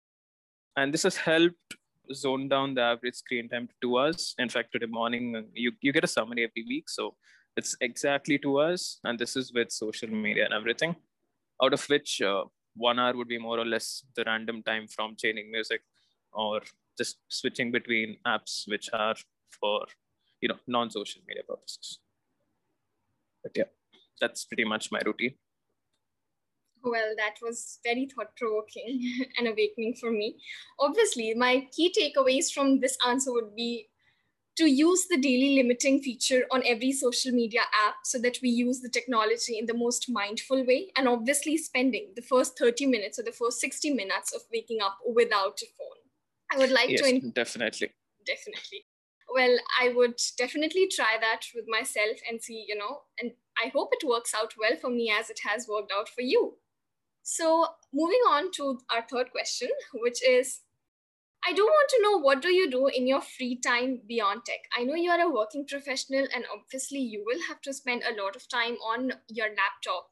And 0.76 0.94
this 0.94 1.04
has 1.04 1.16
helped 1.16 1.78
zone 2.14 2.48
down 2.48 2.74
the 2.76 2.82
average 2.82 3.16
screen 3.16 3.50
time 3.50 3.68
to 3.68 3.74
two 3.82 3.98
hours. 3.98 4.36
In 4.38 4.50
fact, 4.50 4.72
today 4.72 4.88
morning 4.88 5.46
you 5.54 5.72
you 5.82 5.94
get 5.94 6.04
a 6.04 6.08
summary 6.08 6.44
every 6.44 6.66
week, 6.68 6.90
so 6.90 7.16
it's 7.58 7.76
exactly 7.82 8.38
two 8.38 8.60
hours, 8.62 9.00
and 9.04 9.18
this 9.18 9.36
is 9.36 9.54
with 9.54 9.72
social 9.72 10.10
media 10.10 10.46
and 10.46 10.54
everything. 10.54 10.96
Out 11.64 11.74
of 11.74 11.84
which 11.86 12.22
uh, 12.22 12.44
one 12.76 13.00
hour 13.00 13.16
would 13.16 13.28
be 13.28 13.38
more 13.38 13.60
or 13.60 13.66
less 13.66 14.04
the 14.16 14.24
random 14.26 14.62
time 14.64 14.88
from 14.88 15.16
chaining 15.18 15.52
music 15.52 15.82
or 16.34 16.62
just 16.98 17.18
switching 17.30 17.72
between 17.72 18.18
apps 18.28 18.68
which 18.68 18.90
are 18.94 19.16
for 19.60 19.86
you 20.42 20.50
know 20.50 20.60
non-social 20.68 21.22
media 21.28 21.44
purposes 21.48 22.00
but 23.44 23.52
yeah 23.56 23.70
that's 24.20 24.46
pretty 24.46 24.66
much 24.66 24.92
my 24.92 25.02
routine 25.06 25.36
well 26.86 27.14
that 27.18 27.36
was 27.42 27.80
very 27.84 28.08
thought-provoking 28.08 29.28
and 29.38 29.48
awakening 29.48 29.96
for 30.00 30.12
me. 30.12 30.38
Obviously 30.80 31.34
my 31.34 31.68
key 31.76 31.94
takeaways 31.98 32.52
from 32.52 32.80
this 32.80 32.98
answer 33.06 33.34
would 33.34 33.56
be 33.56 33.90
to 34.58 34.70
use 34.70 35.08
the 35.10 35.18
daily 35.18 35.56
limiting 35.58 36.02
feature 36.02 36.46
on 36.50 36.64
every 36.66 36.92
social 36.94 37.32
media 37.32 37.62
app 37.86 37.96
so 38.04 38.18
that 38.20 38.38
we 38.42 38.50
use 38.50 38.80
the 38.80 38.90
technology 38.90 39.58
in 39.58 39.66
the 39.66 39.74
most 39.74 40.10
mindful 40.10 40.66
way 40.66 40.92
and 40.96 41.08
obviously 41.08 41.58
spending 41.58 42.14
the 42.16 42.22
first 42.22 42.58
30 42.58 42.86
minutes 42.86 43.20
or 43.20 43.24
the 43.24 43.32
first 43.32 43.60
60 43.60 43.92
minutes 43.92 44.34
of 44.34 44.42
waking 44.54 44.80
up 44.82 44.98
without 45.14 45.60
a 45.62 45.68
phone. 45.78 46.02
I 46.54 46.58
would 46.58 46.72
like 46.72 46.90
yes, 46.90 47.02
to 47.02 47.10
in- 47.10 47.32
definitely. 47.32 47.92
Definitely. 48.26 48.86
Well 49.34 49.58
i 49.82 49.90
would 49.90 50.20
definitely 50.38 50.88
try 50.88 51.18
that 51.20 51.42
with 51.54 51.66
myself 51.68 52.18
and 52.30 52.42
see 52.42 52.64
you 52.68 52.78
know 52.78 53.02
and 53.20 53.32
i 53.62 53.70
hope 53.70 53.90
it 53.92 54.08
works 54.08 54.34
out 54.34 54.54
well 54.58 54.78
for 54.80 54.90
me 54.90 55.12
as 55.12 55.30
it 55.30 55.40
has 55.44 55.68
worked 55.68 55.92
out 55.92 56.08
for 56.08 56.22
you 56.22 56.54
so 57.28 57.66
moving 57.92 58.22
on 58.30 58.52
to 58.52 58.80
our 58.94 59.04
third 59.12 59.32
question 59.32 59.70
which 59.94 60.24
is 60.24 60.60
I 61.48 61.54
do 61.54 61.64
want 61.64 61.90
to 61.90 62.02
know 62.02 62.18
what 62.18 62.42
do 62.42 62.52
you 62.52 62.70
do 62.72 62.88
in 62.88 63.08
your 63.08 63.22
free 63.22 63.60
time 63.64 64.02
beyond 64.08 64.42
tech? 64.46 64.62
I 64.76 64.84
know 64.84 64.96
you 64.96 65.12
are 65.12 65.20
a 65.20 65.30
working 65.30 65.68
professional 65.68 66.26
and 66.34 66.44
obviously 66.52 66.98
you 66.98 67.24
will 67.24 67.40
have 67.48 67.62
to 67.62 67.74
spend 67.74 68.02
a 68.02 68.20
lot 68.20 68.36
of 68.36 68.50
time 68.50 68.78
on 68.78 69.12
your 69.30 69.50
laptop 69.50 70.10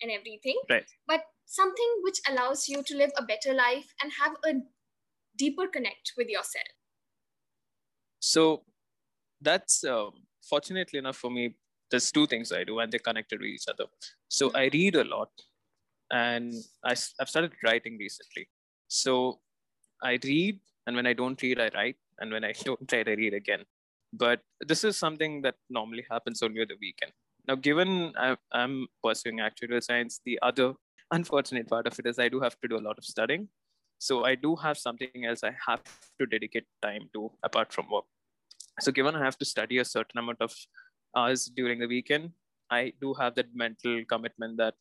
and 0.00 0.10
everything. 0.10 0.60
Right. 0.68 0.84
But 1.06 1.20
something 1.46 2.00
which 2.02 2.18
allows 2.28 2.68
you 2.68 2.82
to 2.82 2.96
live 2.96 3.12
a 3.16 3.24
better 3.24 3.54
life 3.54 3.94
and 4.02 4.10
have 4.20 4.32
a 4.44 4.62
deeper 5.36 5.68
connect 5.68 6.14
with 6.16 6.28
yourself. 6.28 6.66
So 8.18 8.62
that's 9.40 9.84
um, 9.84 10.12
fortunately 10.48 10.98
enough 10.98 11.16
for 11.16 11.30
me. 11.30 11.54
There's 11.90 12.10
two 12.10 12.26
things 12.26 12.52
I 12.52 12.64
do, 12.64 12.78
and 12.78 12.90
they're 12.90 12.98
connected 12.98 13.40
with 13.40 13.50
each 13.50 13.68
other. 13.68 13.84
So 14.28 14.50
I 14.54 14.70
read 14.72 14.96
a 14.96 15.04
lot, 15.04 15.28
and 16.12 16.52
I, 16.84 16.90
I've 16.90 17.28
started 17.28 17.52
writing 17.64 17.96
recently. 17.98 18.46
So 18.88 19.40
I 20.02 20.18
read, 20.22 20.60
and 20.86 20.94
when 20.94 21.06
I 21.06 21.14
don't 21.14 21.40
read, 21.42 21.58
I 21.58 21.70
write, 21.74 21.96
and 22.20 22.30
when 22.30 22.44
I 22.44 22.52
don't 22.64 22.92
write, 22.92 23.08
I 23.08 23.12
read 23.12 23.34
again. 23.34 23.64
But 24.12 24.40
this 24.60 24.84
is 24.84 24.98
something 24.98 25.40
that 25.42 25.54
normally 25.70 26.04
happens 26.10 26.42
only 26.42 26.60
on 26.60 26.66
the 26.68 26.76
weekend. 26.80 27.12
Now, 27.48 27.54
given 27.54 28.12
I, 28.16 28.36
I'm 28.52 28.86
pursuing 29.02 29.38
actuarial 29.38 29.82
science, 29.82 30.20
the 30.24 30.38
other 30.42 30.74
unfortunate 31.10 31.68
part 31.68 31.86
of 31.86 31.98
it 31.98 32.06
is 32.06 32.18
I 32.18 32.28
do 32.28 32.40
have 32.40 32.60
to 32.60 32.68
do 32.68 32.76
a 32.76 32.84
lot 32.86 32.98
of 32.98 33.04
studying. 33.04 33.48
So 33.98 34.24
I 34.24 34.34
do 34.34 34.56
have 34.56 34.76
something 34.76 35.24
else 35.24 35.44
I 35.44 35.54
have 35.66 35.82
to 36.20 36.26
dedicate 36.26 36.64
time 36.82 37.08
to 37.14 37.30
apart 37.42 37.72
from 37.72 37.88
work. 37.90 38.04
So 38.80 38.90
given 38.90 39.14
I 39.14 39.24
have 39.24 39.38
to 39.38 39.44
study 39.44 39.78
a 39.78 39.84
certain 39.84 40.18
amount 40.18 40.38
of 40.40 40.52
hours 41.16 41.46
during 41.46 41.78
the 41.78 41.86
weekend, 41.86 42.32
I 42.70 42.92
do 43.00 43.14
have 43.14 43.34
that 43.36 43.54
mental 43.54 44.02
commitment 44.08 44.56
that 44.56 44.74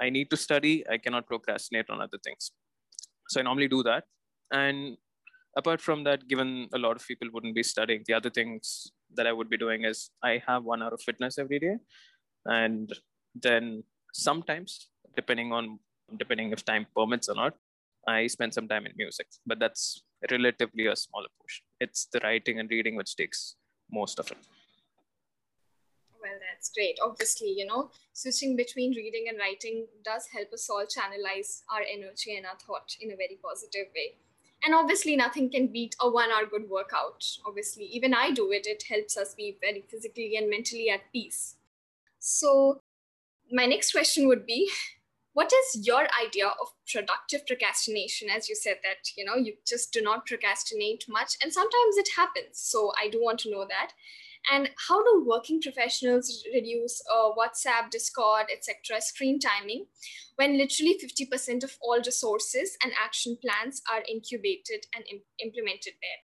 I 0.00 0.10
need 0.10 0.30
to 0.30 0.36
study. 0.36 0.84
I 0.88 0.98
cannot 0.98 1.26
procrastinate 1.26 1.90
on 1.90 2.00
other 2.00 2.18
things. 2.24 2.50
So 3.28 3.40
I 3.40 3.42
normally 3.42 3.68
do 3.68 3.82
that. 3.82 4.04
And 4.52 4.96
apart 5.56 5.80
from 5.80 6.04
that, 6.04 6.28
given 6.28 6.68
a 6.74 6.78
lot 6.78 6.96
of 6.96 7.06
people 7.06 7.28
wouldn't 7.32 7.54
be 7.54 7.62
studying, 7.62 8.04
the 8.06 8.14
other 8.14 8.30
things 8.30 8.92
that 9.14 9.26
I 9.26 9.32
would 9.32 9.48
be 9.48 9.56
doing 9.56 9.84
is 9.84 10.10
I 10.22 10.42
have 10.46 10.64
one 10.64 10.82
hour 10.82 10.94
of 10.94 11.00
fitness 11.00 11.38
every 11.38 11.58
day. 11.58 11.76
And 12.44 12.92
then 13.34 13.84
sometimes, 14.12 14.88
depending 15.16 15.52
on 15.52 15.78
depending 16.18 16.52
if 16.52 16.64
time 16.64 16.86
permits 16.94 17.28
or 17.28 17.34
not, 17.34 17.54
I 18.06 18.28
spend 18.28 18.54
some 18.54 18.68
time 18.68 18.86
in 18.86 18.92
music, 18.96 19.26
but 19.44 19.58
that's 19.58 20.04
relatively 20.30 20.86
a 20.86 20.94
smaller 20.94 21.26
portion. 21.40 21.64
It's 21.80 22.06
the 22.12 22.20
writing 22.22 22.60
and 22.60 22.70
reading 22.70 22.94
which 22.94 23.16
takes 23.16 23.56
most 23.90 24.20
of 24.20 24.30
it. 24.30 24.38
That's 26.66 26.74
great. 26.74 26.98
Obviously, 27.00 27.54
you 27.56 27.64
know, 27.64 27.90
switching 28.12 28.56
between 28.56 28.90
reading 28.90 29.26
and 29.28 29.38
writing 29.38 29.86
does 30.04 30.26
help 30.32 30.52
us 30.52 30.68
all 30.68 30.84
channelize 30.84 31.62
our 31.72 31.82
energy 31.82 32.36
and 32.36 32.44
our 32.44 32.56
thought 32.58 32.96
in 33.00 33.12
a 33.12 33.16
very 33.16 33.38
positive 33.40 33.86
way. 33.94 34.16
And 34.64 34.74
obviously, 34.74 35.14
nothing 35.14 35.50
can 35.50 35.68
beat 35.68 35.94
a 36.00 36.10
one 36.10 36.30
hour 36.32 36.46
good 36.46 36.68
workout. 36.68 37.24
Obviously, 37.46 37.84
even 37.84 38.14
I 38.14 38.32
do 38.32 38.50
it, 38.50 38.66
it 38.66 38.82
helps 38.88 39.16
us 39.16 39.34
be 39.34 39.58
very 39.60 39.84
physically 39.88 40.36
and 40.36 40.50
mentally 40.50 40.90
at 40.90 41.12
peace. 41.12 41.54
So, 42.18 42.80
my 43.52 43.66
next 43.66 43.92
question 43.92 44.26
would 44.26 44.44
be 44.44 44.68
what 45.34 45.52
is 45.52 45.86
your 45.86 46.08
idea 46.20 46.46
of 46.46 46.72
productive 46.90 47.46
procrastination 47.46 48.28
as 48.28 48.48
you 48.48 48.56
said 48.56 48.78
that 48.82 49.10
you 49.16 49.24
know 49.24 49.36
you 49.36 49.52
just 49.66 49.92
do 49.92 50.00
not 50.00 50.26
procrastinate 50.26 51.04
much 51.08 51.36
and 51.42 51.52
sometimes 51.52 51.98
it 51.98 52.08
happens 52.16 52.58
so 52.58 52.90
i 52.98 53.06
do 53.06 53.22
want 53.22 53.38
to 53.38 53.50
know 53.50 53.66
that 53.68 53.92
and 54.52 54.70
how 54.88 55.02
do 55.02 55.24
working 55.26 55.60
professionals 55.60 56.44
reduce 56.54 57.02
uh, 57.12 57.30
whatsapp 57.38 57.90
discord 57.90 58.46
etc 58.52 59.00
screen 59.00 59.38
timing 59.38 59.86
when 60.36 60.58
literally 60.58 60.98
50% 61.02 61.64
of 61.64 61.76
all 61.80 61.98
resources 62.04 62.76
and 62.82 62.92
action 63.02 63.36
plans 63.42 63.82
are 63.90 64.02
incubated 64.08 64.86
and 64.94 65.04
Im- 65.10 65.22
implemented 65.42 65.94
there 66.00 66.20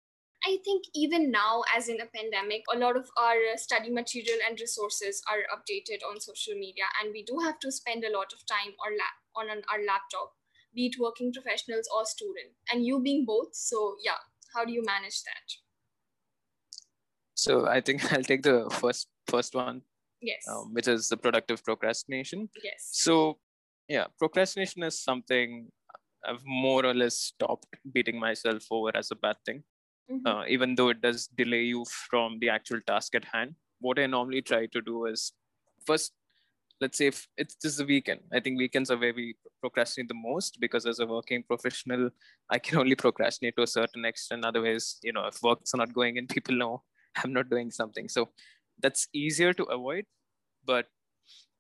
I 0.47 0.59
think 0.65 0.85
even 0.95 1.31
now, 1.31 1.65
as 1.77 1.89
in 1.89 2.01
a 2.01 2.07
pandemic, 2.07 2.63
a 2.73 2.79
lot 2.79 2.97
of 2.97 3.11
our 3.19 3.57
study 3.57 3.91
material 3.91 4.39
and 4.49 4.59
resources 4.61 5.21
are 5.29 5.43
updated 5.55 6.01
on 6.09 6.21
social 6.21 6.55
media, 6.55 6.85
and 7.03 7.13
we 7.13 7.25
do 7.25 7.39
have 7.41 7.59
to 7.61 7.73
spend 7.73 8.05
a 8.05 8.17
lot 8.17 8.33
of 8.33 8.47
time 8.47 8.73
or 8.79 8.93
lap- 8.97 9.21
on 9.35 9.51
an, 9.51 9.63
our 9.71 9.85
laptop, 9.85 10.37
be 10.75 10.87
it 10.87 10.97
working 10.99 11.33
professionals 11.33 11.89
or 11.95 12.07
student, 12.07 12.55
and 12.73 12.87
you 12.87 13.01
being 13.03 13.25
both. 13.27 13.55
So, 13.55 13.97
yeah, 14.03 14.23
how 14.55 14.65
do 14.65 14.73
you 14.73 14.83
manage 14.85 15.23
that? 15.25 15.68
So 17.39 17.67
I 17.69 17.81
think 17.81 18.01
I'll 18.13 18.23
take 18.33 18.43
the 18.43 18.69
first 18.81 19.07
first 19.29 19.55
one, 19.55 19.83
Yes. 20.21 20.43
um, 20.51 20.75
which 20.75 20.89
is 20.89 21.09
the 21.09 21.17
productive 21.17 21.63
procrastination. 21.65 22.49
yes. 22.65 22.89
So 22.93 23.39
yeah, 23.89 24.07
procrastination 24.19 24.83
is 24.83 25.01
something 25.01 25.71
I've 26.29 26.45
more 26.45 26.85
or 26.85 26.95
less 26.95 27.17
stopped 27.17 27.77
beating 27.93 28.19
myself 28.19 28.65
over 28.71 28.91
as 29.03 29.11
a 29.13 29.17
bad 29.27 29.37
thing. 29.47 29.63
Mhm. 30.11 30.27
uh, 30.31 30.45
even 30.55 30.75
though 30.77 30.89
it 30.93 31.01
does 31.03 31.27
delay 31.41 31.65
you 31.71 31.81
from 32.11 32.39
the 32.43 32.49
actual 32.49 32.81
task 32.91 33.15
at 33.19 33.27
hand. 33.33 33.51
What 33.87 33.99
I 34.03 34.07
normally 34.07 34.41
try 34.51 34.61
to 34.77 34.81
do 34.87 34.95
is 35.11 35.33
first, 35.89 36.13
let's 36.81 36.97
say 37.01 37.09
if 37.09 37.19
it's 37.43 37.57
just 37.65 37.77
the 37.81 37.85
weekend. 37.91 38.23
I 38.37 38.41
think 38.41 38.59
weekends 38.63 38.91
are 38.95 38.97
where 39.03 39.13
we 39.19 39.27
procrastinate 39.65 40.09
the 40.09 40.21
most 40.29 40.59
because 40.65 40.87
as 40.93 40.99
a 41.05 41.07
working 41.15 41.43
professional, 41.51 42.09
I 42.57 42.59
can 42.59 42.79
only 42.85 42.97
procrastinate 43.05 43.57
to 43.59 43.65
a 43.69 43.73
certain 43.79 44.07
extent. 44.13 44.47
Otherwise, 44.51 44.87
you 45.03 45.13
know, 45.13 45.27
if 45.33 45.43
work's 45.49 45.75
not 45.83 45.93
going 46.01 46.17
in, 46.17 46.27
people 46.37 46.57
know 46.65 46.83
I'm 47.25 47.33
not 47.33 47.51
doing 47.51 47.71
something. 47.71 48.09
So 48.09 48.29
that's 48.81 49.09
easier 49.13 49.53
to 49.55 49.65
avoid. 49.65 50.05
But 50.65 50.87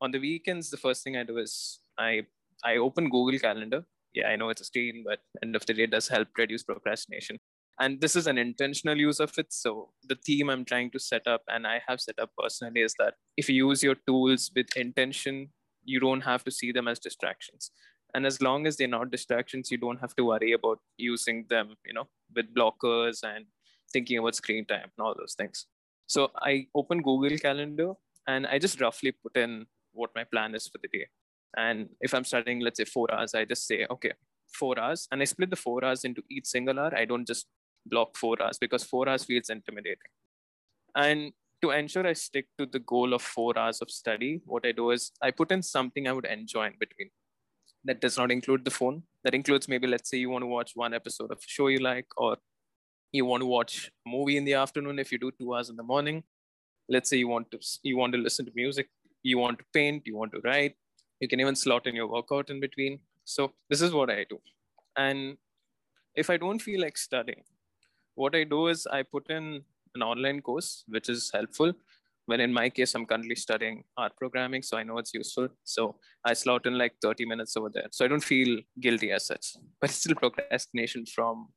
on 0.00 0.11
the 0.12 0.19
weekends, 0.19 0.71
the 0.71 0.77
first 0.77 1.05
thing 1.05 1.17
I 1.17 1.25
do 1.25 1.38
is 1.38 1.81
I 1.99 2.27
I 2.65 2.77
open 2.77 3.09
Google 3.11 3.38
Calendar. 3.38 3.85
Yeah, 4.15 4.29
I 4.29 4.37
know 4.37 4.49
it's 4.49 4.62
a 4.62 4.65
screen, 4.65 5.05
but 5.07 5.21
end 5.43 5.55
of 5.55 5.67
the 5.67 5.75
day, 5.75 5.85
it 5.85 5.91
does 5.91 6.09
help 6.09 6.29
reduce 6.37 6.62
procrastination 6.62 7.38
and 7.81 8.00
this 8.00 8.17
is 8.17 8.27
an 8.27 8.38
intentional 8.38 8.97
use 8.97 9.21
of 9.21 9.33
it 9.38 9.53
so 9.53 9.91
the 10.09 10.17
theme 10.27 10.50
i'm 10.50 10.65
trying 10.65 10.91
to 10.91 10.99
set 10.99 11.27
up 11.27 11.43
and 11.49 11.67
i 11.67 11.81
have 11.87 12.00
set 12.00 12.19
up 12.19 12.31
personally 12.38 12.81
is 12.81 12.95
that 12.99 13.15
if 13.37 13.49
you 13.49 13.69
use 13.69 13.83
your 13.83 13.95
tools 14.07 14.50
with 14.55 14.77
intention 14.77 15.49
you 15.85 16.00
don't 16.00 16.23
have 16.23 16.45
to 16.45 16.50
see 16.50 16.73
them 16.73 16.88
as 16.88 16.99
distractions 16.99 17.71
and 18.15 18.27
as 18.27 18.41
long 18.41 18.67
as 18.67 18.77
they're 18.77 18.88
not 18.97 19.11
distractions 19.11 19.71
you 19.71 19.79
don't 19.79 20.00
have 20.00 20.15
to 20.15 20.25
worry 20.25 20.53
about 20.53 20.79
using 20.97 21.45
them 21.49 21.75
you 21.85 21.93
know 21.93 22.09
with 22.35 22.55
blockers 22.55 23.23
and 23.23 23.47
thinking 23.92 24.18
about 24.18 24.35
screen 24.35 24.64
time 24.64 24.90
and 24.97 25.04
all 25.07 25.14
those 25.18 25.35
things 25.35 25.66
so 26.07 26.30
i 26.42 26.66
open 26.75 27.02
google 27.02 27.37
calendar 27.38 27.92
and 28.26 28.47
i 28.47 28.59
just 28.59 28.80
roughly 28.80 29.12
put 29.12 29.37
in 29.37 29.66
what 29.92 30.11
my 30.14 30.25
plan 30.25 30.54
is 30.54 30.66
for 30.68 30.78
the 30.83 30.88
day 30.88 31.07
and 31.57 31.88
if 32.00 32.14
i'm 32.14 32.25
studying 32.25 32.61
let's 32.61 32.78
say 32.78 32.85
four 32.85 33.12
hours 33.12 33.35
i 33.35 33.45
just 33.45 33.66
say 33.66 33.87
okay 33.90 34.12
four 34.52 34.78
hours 34.78 35.09
and 35.11 35.21
i 35.21 35.25
split 35.25 35.50
the 35.50 35.57
four 35.57 35.85
hours 35.85 36.04
into 36.04 36.23
each 36.30 36.47
single 36.47 36.78
hour 36.78 36.95
i 36.95 37.04
don't 37.04 37.26
just 37.26 37.47
block 37.88 38.16
four 38.16 38.40
hours 38.42 38.59
because 38.59 38.85
four 38.85 39.09
hours 39.09 39.25
feels 39.25 39.49
intimidating. 39.49 40.12
And 40.95 41.33
to 41.62 41.71
ensure 41.71 42.07
I 42.07 42.12
stick 42.12 42.47
to 42.59 42.66
the 42.66 42.78
goal 42.78 43.14
of 43.14 43.23
four 43.23 43.59
hours 43.59 43.80
of 43.80 43.90
study, 43.90 44.40
what 44.45 44.66
I 44.66 44.73
do 44.73 44.90
is 44.90 45.12
I 45.23 45.30
put 45.30 45.50
in 45.50 45.62
something 45.62 46.07
I 46.07 46.12
would 46.12 46.26
enjoy 46.26 46.66
in 46.66 46.75
between. 46.78 47.11
That 47.85 48.00
does 48.00 48.18
not 48.18 48.30
include 48.30 48.64
the 48.64 48.71
phone. 48.71 49.04
That 49.25 49.35
includes 49.35 49.68
maybe, 49.68 49.87
let's 49.87 50.11
say, 50.11 50.18
you 50.18 50.30
want 50.30 50.42
to 50.42 50.47
watch 50.47 50.73
one 50.75 50.95
episode 50.95 51.30
of 51.33 51.38
a 51.38 51.47
show 51.47 51.68
you 51.68 51.78
like, 51.78 52.07
or 52.16 52.37
you 53.12 53.25
want 53.25 53.41
to 53.41 53.47
watch 53.47 53.91
a 54.07 54.11
movie 54.11 54.37
in 54.37 54.45
the 54.45 54.55
afternoon 54.55 54.99
if 54.99 55.11
you 55.11 55.19
do 55.19 55.31
two 55.38 55.55
hours 55.55 55.71
in 55.71 55.77
the 55.77 55.83
morning. 55.83 56.23
Let's 56.88 57.11
say 57.11 57.17
you 57.17 57.29
want 57.29 57.50
to 57.50 57.59
you 57.83 57.97
want 57.97 58.12
to 58.15 58.19
listen 58.19 58.47
to 58.47 58.53
music, 58.55 58.88
you 59.23 59.38
want 59.38 59.59
to 59.59 59.65
paint, 59.73 60.03
you 60.07 60.17
want 60.17 60.33
to 60.33 60.41
write. 60.45 60.75
You 61.21 61.29
can 61.29 61.41
even 61.41 61.57
slot 61.57 61.87
in 61.87 61.95
your 61.95 62.07
workout 62.07 62.50
in 62.50 62.61
between. 62.61 63.00
So 63.25 63.53
this 63.69 63.83
is 63.83 63.93
what 63.93 64.11
I 64.11 64.25
do. 64.29 64.38
And 64.97 65.37
if 66.15 66.31
I 66.31 66.37
don't 66.37 66.61
feel 66.61 66.81
like 66.81 66.97
studying, 66.97 67.43
what 68.15 68.35
I 68.35 68.45
do 68.45 68.69
is 68.69 68.87
I 68.87 69.03
put 69.03 69.31
in 69.31 69.62
an 69.95 70.03
online 70.03 70.41
course, 70.41 70.85
which 70.88 71.09
is 71.09 71.31
helpful. 71.33 71.73
When 72.27 72.41
in 72.41 72.53
my 72.53 72.69
case, 72.69 72.95
I'm 72.95 73.07
currently 73.07 73.37
studying 73.37 73.85
R 73.97 74.11
programming, 74.17 74.62
so 74.62 74.77
I 74.77 74.83
know 74.83 74.99
it's 74.99 75.15
useful. 75.15 75.49
So 75.65 75.97
I 76.25 76.35
slot 76.35 76.67
in 76.67 76.77
like 76.77 76.95
30 77.00 77.25
minutes 77.25 77.57
over 77.57 77.71
there. 77.73 77.87
So 77.91 78.05
I 78.05 78.09
don't 78.09 78.23
feel 78.23 78.59
guilty 78.79 79.12
as 79.12 79.27
such, 79.27 79.57
but 79.81 79.91
it's 79.91 79.99
still 80.00 80.15
procrastination 80.15 81.07
from 81.07 81.49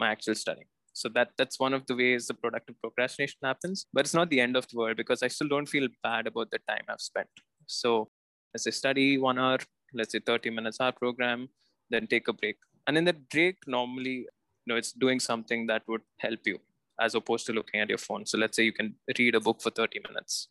my 0.00 0.08
actual 0.10 0.34
studying. 0.34 0.66
So 1.00 1.10
that 1.10 1.28
that's 1.38 1.58
one 1.60 1.74
of 1.74 1.82
the 1.86 1.94
ways 1.94 2.26
the 2.26 2.34
productive 2.42 2.76
procrastination 2.80 3.40
happens. 3.42 3.86
But 3.92 4.06
it's 4.06 4.14
not 4.14 4.30
the 4.30 4.40
end 4.40 4.56
of 4.56 4.66
the 4.68 4.76
world 4.78 4.96
because 4.96 5.22
I 5.22 5.28
still 5.28 5.48
don't 5.48 5.72
feel 5.74 5.88
bad 6.02 6.26
about 6.26 6.50
the 6.50 6.60
time 6.68 6.84
I've 6.88 7.02
spent. 7.02 7.28
So 7.66 8.08
as 8.54 8.66
I 8.66 8.70
study 8.70 9.18
one 9.18 9.38
hour, 9.38 9.58
let's 9.92 10.12
say 10.12 10.20
30 10.20 10.50
minutes 10.58 10.78
R 10.80 10.92
program, 10.92 11.48
then 11.90 12.06
take 12.06 12.28
a 12.28 12.32
break. 12.32 12.56
And 12.86 12.96
in 12.96 13.04
that 13.04 13.28
break, 13.28 13.58
normally 13.66 14.18
you 14.64 14.68
know 14.68 14.76
it's 14.76 14.92
doing 14.92 15.20
something 15.20 15.66
that 15.66 15.82
would 15.86 16.00
help 16.18 16.40
you 16.46 16.58
as 16.98 17.14
opposed 17.14 17.44
to 17.46 17.52
looking 17.52 17.80
at 17.80 17.90
your 17.90 17.98
phone. 17.98 18.24
So 18.24 18.38
let's 18.38 18.56
say 18.56 18.62
you 18.62 18.72
can 18.72 18.94
read 19.18 19.34
a 19.34 19.40
book 19.40 19.60
for 19.60 19.70
30 19.70 20.00
minutes 20.08 20.48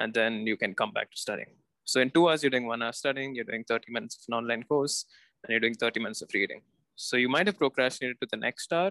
and 0.00 0.12
then 0.12 0.44
you 0.44 0.56
can 0.56 0.74
come 0.74 0.90
back 0.90 1.12
to 1.12 1.16
studying. 1.16 1.54
So 1.84 2.00
in 2.00 2.10
two 2.10 2.28
hours, 2.28 2.42
you're 2.42 2.50
doing 2.50 2.66
one 2.66 2.82
hour 2.82 2.92
studying, 2.92 3.36
you're 3.36 3.44
doing 3.44 3.64
30 3.68 3.92
minutes 3.92 4.16
of 4.16 4.22
an 4.28 4.38
online 4.38 4.64
course, 4.64 5.04
and 5.44 5.52
you're 5.52 5.60
doing 5.60 5.74
30 5.74 6.00
minutes 6.00 6.22
of 6.22 6.30
reading. 6.34 6.62
So 6.96 7.16
you 7.16 7.28
might 7.28 7.46
have 7.46 7.58
procrastinated 7.58 8.20
to 8.22 8.28
the 8.30 8.38
next 8.38 8.72
hour, 8.72 8.90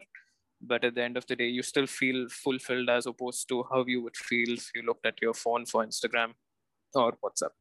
but 0.66 0.84
at 0.86 0.96
the 0.96 1.04
end 1.04 1.18
of 1.18 1.26
the 1.28 1.36
day, 1.36 1.48
you 1.48 1.62
still 1.62 1.88
feel 1.88 2.28
fulfilled 2.30 2.90
as 2.90 3.06
opposed 3.06 3.48
to 3.50 3.66
how 3.72 3.84
you 3.86 4.02
would 4.02 4.16
feel 4.16 4.54
if 4.54 4.72
you 4.76 4.82
looked 4.84 5.06
at 5.06 5.22
your 5.22 5.34
phone 5.34 5.66
for 5.66 5.86
Instagram 5.86 6.34
or 6.94 7.12
WhatsApp. 7.24 7.52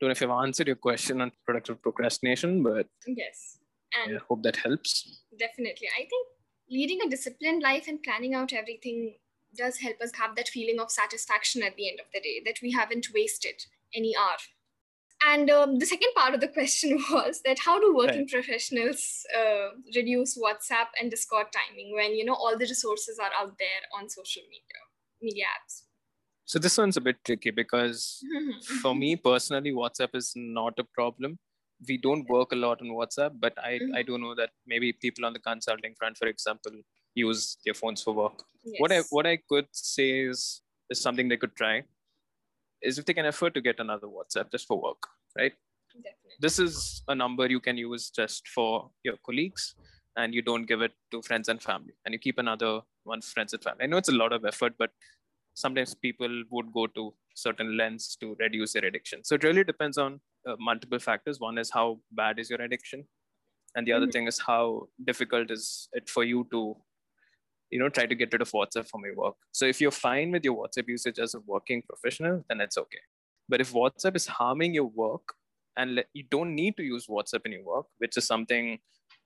Don't 0.00 0.08
know 0.08 0.12
if 0.12 0.22
I've 0.22 0.30
answered 0.30 0.66
your 0.66 0.76
question 0.76 1.20
on 1.20 1.32
productive 1.44 1.80
procrastination, 1.82 2.62
but 2.62 2.86
Yes. 3.06 3.58
And 3.98 4.16
I 4.16 4.20
hope 4.28 4.42
that 4.42 4.56
helps. 4.56 5.22
definitely, 5.38 5.88
I 5.96 6.00
think 6.00 6.26
leading 6.68 7.00
a 7.02 7.08
disciplined 7.08 7.62
life 7.62 7.86
and 7.88 8.02
planning 8.02 8.34
out 8.34 8.52
everything 8.52 9.16
does 9.56 9.78
help 9.78 10.00
us 10.02 10.12
have 10.14 10.36
that 10.36 10.48
feeling 10.48 10.78
of 10.80 10.90
satisfaction 10.90 11.62
at 11.62 11.76
the 11.76 11.88
end 11.88 12.00
of 12.00 12.06
the 12.12 12.20
day 12.20 12.42
that 12.44 12.58
we 12.62 12.72
haven't 12.72 13.08
wasted 13.14 13.64
any 13.94 14.14
hour. 14.16 14.36
And 15.24 15.50
um, 15.50 15.78
the 15.78 15.86
second 15.86 16.10
part 16.14 16.34
of 16.34 16.40
the 16.40 16.48
question 16.48 16.98
was 17.10 17.40
that 17.44 17.58
how 17.58 17.80
do 17.80 17.94
working 17.96 18.28
professionals 18.28 19.24
uh, 19.36 19.70
reduce 19.94 20.36
WhatsApp 20.38 20.88
and 21.00 21.10
Discord 21.10 21.46
timing 21.52 21.94
when 21.94 22.14
you 22.14 22.24
know 22.24 22.34
all 22.34 22.52
the 22.58 22.66
resources 22.66 23.18
are 23.18 23.30
out 23.40 23.56
there 23.58 23.82
on 23.98 24.08
social 24.08 24.42
media 24.42 24.80
media 25.22 25.44
apps? 25.46 25.82
So 26.44 26.58
this 26.58 26.78
one's 26.78 26.96
a 26.96 27.00
bit 27.00 27.16
tricky 27.24 27.50
because 27.50 28.22
for 28.80 28.94
me 28.94 29.16
personally, 29.16 29.72
WhatsApp 29.72 30.14
is 30.14 30.32
not 30.36 30.78
a 30.78 30.84
problem. 30.84 31.38
We 31.88 31.98
don't 31.98 32.28
work 32.28 32.52
a 32.52 32.56
lot 32.56 32.80
on 32.80 32.88
WhatsApp, 32.88 33.32
but 33.40 33.58
I, 33.58 33.78
Mhm. 33.78 33.96
I 33.96 34.02
do 34.02 34.16
know 34.18 34.34
that 34.34 34.50
maybe 34.66 34.92
people 34.92 35.26
on 35.26 35.32
the 35.32 35.40
consulting 35.40 35.94
front, 35.98 36.16
for 36.16 36.28
example, 36.28 36.72
use 37.14 37.56
their 37.64 37.74
phones 37.74 38.02
for 38.02 38.14
work. 38.14 38.44
What 38.78 38.92
I 38.92 39.00
what 39.10 39.26
I 39.26 39.36
could 39.48 39.66
say 39.72 40.20
is 40.20 40.62
is 40.90 41.00
something 41.00 41.28
they 41.28 41.36
could 41.36 41.56
try 41.56 41.84
is 42.86 42.98
if 42.98 43.04
they 43.06 43.14
can 43.14 43.26
afford 43.26 43.54
to 43.54 43.60
get 43.68 43.80
another 43.80 44.06
WhatsApp 44.16 44.50
just 44.52 44.66
for 44.66 44.80
work, 44.80 45.02
right? 45.38 45.52
Definitely. 45.94 46.32
This 46.40 46.58
is 46.58 47.02
a 47.08 47.14
number 47.14 47.46
you 47.46 47.60
can 47.60 47.76
use 47.76 48.10
just 48.10 48.48
for 48.48 48.90
your 49.02 49.16
colleagues 49.24 49.74
and 50.16 50.34
you 50.34 50.42
don't 50.42 50.66
give 50.72 50.82
it 50.82 50.92
to 51.12 51.22
friends 51.22 51.48
and 51.48 51.62
family 51.62 51.94
and 52.04 52.12
you 52.14 52.18
keep 52.18 52.38
another 52.38 52.72
one 53.04 53.20
for 53.22 53.30
friends 53.36 53.52
and 53.54 53.62
family. 53.62 53.84
I 53.84 53.86
know 53.86 53.96
it's 53.96 54.08
a 54.08 54.20
lot 54.22 54.32
of 54.32 54.44
effort, 54.44 54.74
but 54.78 54.90
sometimes 55.54 55.94
people 55.94 56.42
would 56.50 56.72
go 56.72 56.86
to 56.98 57.14
certain 57.34 57.76
lengths 57.76 58.16
to 58.16 58.36
reduce 58.38 58.72
their 58.74 58.84
addiction. 58.84 59.24
So 59.24 59.34
it 59.36 59.44
really 59.44 59.64
depends 59.64 59.98
on 59.98 60.20
uh, 60.46 60.56
multiple 60.58 60.98
factors. 60.98 61.40
One 61.40 61.58
is 61.58 61.70
how 61.70 62.00
bad 62.12 62.38
is 62.38 62.50
your 62.50 62.60
addiction, 62.62 63.06
and 63.74 63.86
the 63.86 63.92
other 63.92 64.06
Mhm. 64.06 64.12
thing 64.14 64.26
is 64.32 64.38
how 64.50 64.88
difficult 65.10 65.50
is 65.50 65.88
it 65.92 66.08
for 66.16 66.24
you 66.24 66.46
to, 66.52 66.60
you 67.70 67.78
know, 67.78 67.88
try 67.88 68.06
to 68.06 68.14
get 68.14 68.32
rid 68.32 68.42
of 68.42 68.50
WhatsApp 68.52 68.88
from 68.88 69.02
your 69.04 69.16
work. 69.16 69.34
So 69.52 69.66
if 69.66 69.80
you're 69.80 69.90
fine 69.90 70.30
with 70.30 70.44
your 70.44 70.56
WhatsApp 70.56 70.88
usage 70.88 71.18
as 71.18 71.34
a 71.34 71.40
working 71.46 71.82
professional, 71.82 72.44
then 72.48 72.60
it's 72.60 72.78
okay. 72.78 73.00
But 73.48 73.60
if 73.60 73.72
WhatsApp 73.72 74.16
is 74.16 74.26
harming 74.26 74.74
your 74.74 74.90
work, 74.94 75.34
and 75.76 76.02
you 76.14 76.24
don't 76.30 76.54
need 76.54 76.76
to 76.78 76.82
use 76.82 77.06
WhatsApp 77.06 77.44
in 77.44 77.52
your 77.52 77.64
work, 77.64 77.86
which 77.98 78.16
is 78.16 78.26
something 78.26 78.78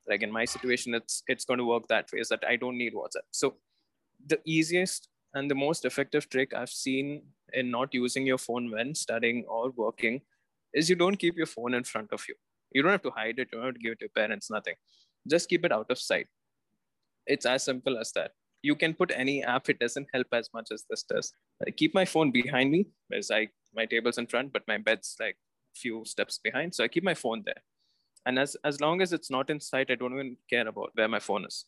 like 0.09 0.23
in 0.23 0.33
my 0.33 0.45
situation, 0.45 0.95
it's 0.95 1.23
it's 1.29 1.45
going 1.45 1.59
to 1.59 1.65
work 1.65 1.87
that 1.89 2.09
way. 2.13 2.21
Is 2.21 2.29
that 2.29 2.43
I 2.47 2.57
don't 2.57 2.77
need 2.77 2.95
WhatsApp. 2.95 3.29
So 3.31 3.55
the 4.27 4.41
easiest 4.45 5.09
and 5.35 5.51
the 5.51 5.55
most 5.55 5.85
effective 5.85 6.29
trick 6.29 6.53
I've 6.55 6.71
seen 6.71 7.23
in 7.53 7.71
not 7.71 7.95
using 7.95 8.27
your 8.27 8.39
phone 8.39 8.71
when 8.71 8.95
studying 8.95 9.45
or 9.49 9.71
working 9.77 10.23
is 10.75 10.91
you 10.91 10.97
don't 10.97 11.17
keep 11.17 11.37
your 11.37 11.47
phone 11.47 11.75
in 11.75 11.85
front 11.85 12.13
of 12.13 12.25
you. 12.29 12.35
You 12.73 12.83
don't 12.83 12.93
have 12.93 13.03
to 13.03 13.11
hide 13.11 13.39
it, 13.39 13.49
you 13.53 13.59
don't 13.59 13.67
have 13.67 13.75
to 13.75 13.81
give 13.81 13.93
it 13.93 13.99
to 14.01 14.05
your 14.07 14.17
parents, 14.17 14.51
nothing. 14.51 14.75
Just 15.29 15.49
keep 15.49 15.65
it 15.65 15.73
out 15.73 15.91
of 15.91 15.99
sight. 15.99 16.27
It's 17.31 17.47
as 17.47 17.65
simple 17.65 17.99
as 17.99 18.13
that. 18.13 18.33
You 18.63 18.75
can 18.75 18.93
put 18.95 19.13
any 19.15 19.43
app, 19.43 19.69
it 19.71 19.79
doesn't 19.79 20.09
help 20.13 20.27
as 20.33 20.51
much 20.53 20.69
as 20.73 20.85
this 20.91 21.03
does. 21.03 21.33
I 21.67 21.71
keep 21.71 21.95
my 21.95 22.05
phone 22.05 22.31
behind 22.31 22.71
me, 22.71 22.87
whereas 23.09 23.31
I 23.31 23.49
my 23.75 23.87
table's 23.87 24.19
in 24.19 24.27
front, 24.27 24.53
but 24.53 24.67
my 24.69 24.79
bed's 24.79 25.17
like 25.21 25.37
few 25.75 26.05
steps 26.05 26.39
behind. 26.39 26.75
So 26.75 26.85
I 26.85 26.89
keep 26.89 27.05
my 27.05 27.15
phone 27.15 27.43
there. 27.47 27.63
And 28.27 28.39
as 28.39 28.57
as 28.65 28.81
long 28.81 29.01
as 29.01 29.13
it's 29.13 29.31
not 29.31 29.49
in 29.49 29.61
sight, 29.61 29.91
I 29.91 29.95
don't 29.95 30.13
even 30.13 30.37
care 30.49 30.69
about 30.69 30.91
where 30.95 31.09
my 31.09 31.21
phone 31.21 31.47
is. 31.47 31.65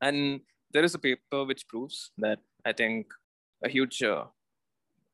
And 0.00 0.40
there 0.72 0.84
is 0.84 0.94
a 0.94 0.98
paper 0.98 1.44
which 1.44 1.68
proves 1.68 2.12
that 2.18 2.38
I 2.64 2.72
think 2.72 3.08
a 3.64 3.68
huge 3.68 4.02
uh, 4.02 4.24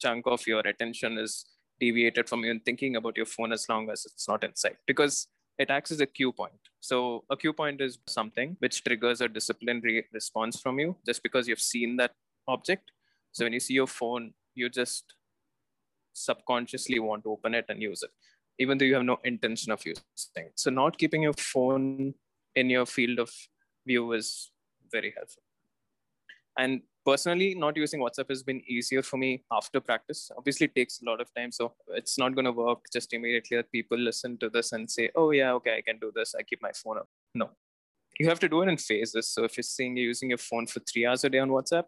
chunk 0.01 0.27
of 0.27 0.47
your 0.47 0.61
attention 0.61 1.19
is 1.19 1.47
deviated 1.81 2.29
from 2.29 2.45
even 2.45 2.61
thinking 2.61 2.97
about 2.97 3.17
your 3.17 3.27
phone 3.27 3.53
as 3.53 3.69
long 3.69 3.91
as 3.91 4.05
it's 4.07 4.29
not 4.29 4.45
in 4.45 4.55
sight 4.55 4.77
because 4.87 5.29
it 5.59 5.71
acts 5.71 5.91
as 5.91 6.01
a 6.01 6.07
cue 6.07 6.33
point. 6.33 6.53
So 6.81 7.25
a 7.31 7.37
cue 7.37 7.53
point 7.53 7.81
is 7.81 7.99
something 8.07 8.57
which 8.61 8.85
triggers 8.85 9.21
a 9.21 9.29
disciplinary 9.29 10.07
response 10.13 10.61
from 10.61 10.79
you 10.79 10.97
just 11.05 11.23
because 11.23 11.49
you've 11.49 11.61
seen 11.61 11.97
that 11.97 12.13
object. 12.47 12.93
So 13.33 13.45
when 13.45 13.53
you 13.53 13.61
see 13.61 13.75
your 13.75 13.89
phone, 13.89 14.33
you 14.55 14.69
just 14.69 15.15
subconsciously 16.13 16.99
want 16.99 17.25
to 17.25 17.31
open 17.31 17.55
it 17.55 17.67
and 17.69 17.83
use 17.83 18.03
it, 18.03 18.11
even 18.59 18.79
though 18.79 18.85
you 18.85 18.95
have 18.95 19.05
no 19.05 19.19
intention 19.25 19.73
of 19.73 19.85
using 19.85 20.01
it. 20.37 20.53
So 20.57 20.71
not 20.71 20.99
keeping 20.99 21.23
your 21.23 21.35
phone 21.35 22.15
in 22.55 22.71
your 22.71 22.87
field 22.87 23.19
of 23.19 23.31
view 23.87 24.13
is 24.13 24.51
very 24.91 25.13
helpful. 25.17 25.43
And 26.57 26.83
personally, 27.09 27.55
not 27.55 27.77
using 27.77 28.01
WhatsApp 28.01 28.29
has 28.29 28.43
been 28.43 28.61
easier 28.77 29.03
for 29.03 29.17
me 29.17 29.43
after 29.51 29.81
practice. 29.81 30.31
Obviously, 30.37 30.67
it 30.67 30.75
takes 30.75 31.01
a 31.01 31.07
lot 31.11 31.21
of 31.23 31.29
time. 31.35 31.51
So 31.59 31.73
it's 32.01 32.19
not 32.19 32.35
going 32.35 32.45
to 32.45 32.53
work 32.53 32.81
just 32.93 33.15
immediately 33.15 33.57
that 33.57 33.73
people 33.73 33.99
listen 33.99 34.37
to 34.43 34.51
this 34.51 34.73
and 34.73 34.91
say, 34.91 35.09
oh, 35.17 35.31
yeah, 35.31 35.53
okay, 35.55 35.77
I 35.79 35.83
can 35.89 35.99
do 35.99 36.13
this. 36.15 36.35
I 36.39 36.43
keep 36.43 36.61
my 36.61 36.73
phone 36.81 36.99
up. 36.99 37.09
No. 37.35 37.49
You 38.21 38.29
have 38.29 38.41
to 38.41 38.49
do 38.49 38.61
it 38.63 38.69
in 38.69 38.77
phases. 38.77 39.29
So 39.29 39.45
if 39.45 39.57
you're 39.57 39.71
seeing 39.77 39.97
you're 39.97 40.13
using 40.15 40.29
your 40.29 40.45
phone 40.51 40.67
for 40.67 40.81
three 40.81 41.07
hours 41.07 41.25
a 41.25 41.31
day 41.31 41.39
on 41.39 41.49
WhatsApp, 41.49 41.85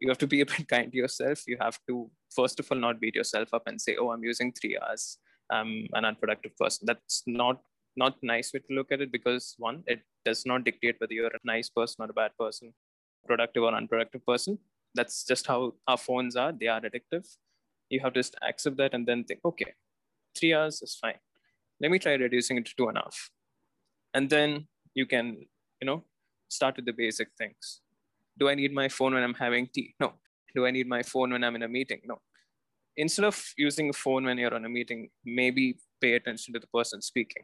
you 0.00 0.08
have 0.08 0.18
to 0.18 0.26
be 0.28 0.40
a 0.40 0.46
bit 0.52 0.68
kind 0.68 0.92
to 0.92 0.96
yourself. 0.96 1.42
You 1.48 1.56
have 1.60 1.78
to, 1.88 2.08
first 2.38 2.60
of 2.60 2.70
all, 2.70 2.78
not 2.78 3.00
beat 3.00 3.16
yourself 3.16 3.52
up 3.52 3.62
and 3.66 3.80
say, 3.80 3.96
oh, 4.00 4.10
I'm 4.10 4.22
using 4.22 4.52
three 4.52 4.78
hours. 4.78 5.18
I'm 5.50 5.88
an 5.94 6.04
unproductive 6.04 6.56
person. 6.56 6.86
That's 6.86 7.22
not 7.26 7.60
not 7.96 8.16
nice 8.22 8.52
way 8.52 8.58
to 8.58 8.74
look 8.74 8.90
at 8.90 9.00
it 9.00 9.12
because 9.12 9.54
one, 9.56 9.84
it 9.86 10.00
does 10.24 10.44
not 10.44 10.64
dictate 10.64 10.96
whether 10.98 11.12
you're 11.12 11.28
a 11.28 11.44
nice 11.44 11.68
person 11.68 12.02
or 12.04 12.10
a 12.10 12.12
bad 12.12 12.32
person 12.36 12.72
productive 13.26 13.62
or 13.62 13.74
unproductive 13.74 14.24
person. 14.26 14.58
That's 14.94 15.24
just 15.24 15.46
how 15.46 15.74
our 15.88 15.98
phones 15.98 16.36
are. 16.36 16.52
They 16.52 16.68
are 16.68 16.80
addictive. 16.80 17.26
You 17.90 18.00
have 18.00 18.12
to 18.14 18.20
just 18.20 18.36
accept 18.48 18.76
that 18.78 18.94
and 18.94 19.06
then 19.06 19.24
think, 19.24 19.40
okay, 19.44 19.74
three 20.36 20.54
hours 20.54 20.82
is 20.82 20.96
fine. 21.00 21.18
Let 21.80 21.90
me 21.90 21.98
try 21.98 22.14
reducing 22.14 22.58
it 22.58 22.66
to 22.66 22.76
two 22.76 22.88
and 22.88 22.98
a 22.98 23.02
half. 23.02 23.30
And 24.14 24.30
then 24.30 24.68
you 24.94 25.06
can, 25.06 25.46
you 25.80 25.86
know, 25.86 26.04
start 26.48 26.76
with 26.76 26.86
the 26.86 26.92
basic 26.92 27.28
things. 27.36 27.80
Do 28.38 28.48
I 28.48 28.54
need 28.54 28.72
my 28.72 28.88
phone 28.88 29.14
when 29.14 29.22
I'm 29.22 29.34
having 29.34 29.68
tea? 29.74 29.94
No. 30.00 30.14
Do 30.54 30.66
I 30.66 30.70
need 30.70 30.88
my 30.88 31.02
phone 31.02 31.32
when 31.32 31.42
I'm 31.42 31.56
in 31.56 31.62
a 31.64 31.68
meeting? 31.68 32.00
No. 32.04 32.20
Instead 32.96 33.24
of 33.24 33.52
using 33.56 33.90
a 33.90 33.92
phone 33.92 34.24
when 34.24 34.38
you're 34.38 34.54
on 34.54 34.64
a 34.64 34.68
meeting, 34.68 35.10
maybe 35.24 35.76
pay 36.00 36.14
attention 36.14 36.54
to 36.54 36.60
the 36.60 36.68
person 36.68 37.02
speaking. 37.02 37.42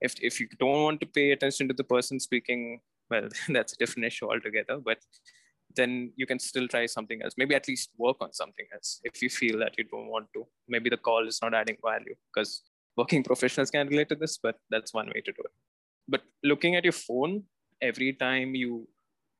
If, 0.00 0.14
if 0.22 0.40
you 0.40 0.48
don't 0.58 0.82
want 0.82 1.00
to 1.00 1.06
pay 1.06 1.32
attention 1.32 1.68
to 1.68 1.74
the 1.74 1.84
person 1.84 2.18
speaking, 2.18 2.80
well 3.10 3.28
that's 3.48 3.72
a 3.72 3.76
different 3.76 4.06
issue 4.06 4.26
altogether 4.30 4.78
but 4.78 4.98
then 5.76 6.12
you 6.16 6.26
can 6.26 6.38
still 6.38 6.66
try 6.68 6.86
something 6.86 7.22
else. 7.22 7.34
Maybe 7.36 7.54
at 7.54 7.68
least 7.68 7.90
work 7.96 8.16
on 8.20 8.32
something 8.32 8.66
else 8.72 9.00
if 9.04 9.22
you 9.22 9.30
feel 9.30 9.58
that 9.60 9.74
you 9.78 9.84
don't 9.84 10.08
want 10.08 10.26
to. 10.34 10.46
Maybe 10.68 10.90
the 10.90 10.96
call 10.96 11.26
is 11.26 11.40
not 11.42 11.54
adding 11.54 11.76
value 11.84 12.14
because 12.32 12.62
working 12.96 13.22
professionals 13.30 13.70
can 13.70 13.88
relate 13.88 14.08
to 14.10 14.14
this 14.14 14.38
but 14.38 14.56
that's 14.70 14.92
one 14.92 15.06
way 15.06 15.20
to 15.20 15.32
do 15.32 15.42
it. 15.44 15.52
But 16.08 16.22
looking 16.42 16.76
at 16.76 16.84
your 16.84 16.92
phone 16.92 17.44
every 17.80 18.12
time 18.12 18.54
you 18.54 18.88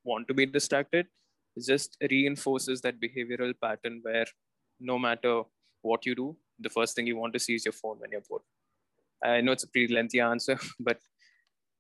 want 0.05 0.29
to 0.29 0.35
be 0.35 0.47
distracted 0.47 1.07
just 1.67 1.97
reinforces 2.11 2.81
that 2.81 3.01
behavioral 3.01 3.53
pattern 3.61 4.01
where 4.03 4.27
no 4.79 4.99
matter 4.99 5.43
what 5.83 6.07
you 6.07 6.15
do 6.15 6.37
the 6.59 6.71
first 6.71 6.95
thing 6.95 7.07
you 7.07 7.17
want 7.17 7.33
to 7.33 7.39
see 7.39 7.55
is 7.55 7.65
your 7.65 7.73
phone 7.73 7.99
when 7.99 8.11
you're 8.13 8.23
bored. 8.29 8.43
I 9.23 9.41
know 9.41 9.53
it's 9.53 9.65
a 9.65 9.69
pretty 9.69 9.93
lengthy 9.93 10.21
answer 10.21 10.59
but 10.81 10.99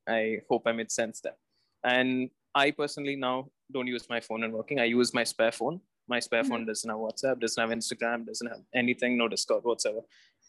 i 0.09 0.38
hope 0.48 0.62
i 0.66 0.72
made 0.72 0.90
sense 0.90 1.20
there 1.20 1.37
and 1.84 2.30
I 2.54 2.70
personally 2.70 3.16
now 3.16 3.48
don't 3.72 3.86
use 3.86 4.08
my 4.08 4.20
phone 4.20 4.42
and 4.44 4.52
working. 4.52 4.80
I 4.80 4.84
use 4.84 5.14
my 5.14 5.24
spare 5.24 5.52
phone. 5.52 5.80
My 6.08 6.18
spare 6.18 6.42
phone 6.42 6.66
doesn't 6.66 6.90
have 6.90 6.98
WhatsApp, 6.98 7.38
doesn't 7.40 7.60
have 7.60 7.70
Instagram, 7.76 8.26
doesn't 8.26 8.46
have 8.48 8.62
anything, 8.74 9.16
no 9.16 9.28
Discord 9.28 9.62
whatsoever. 9.64 10.00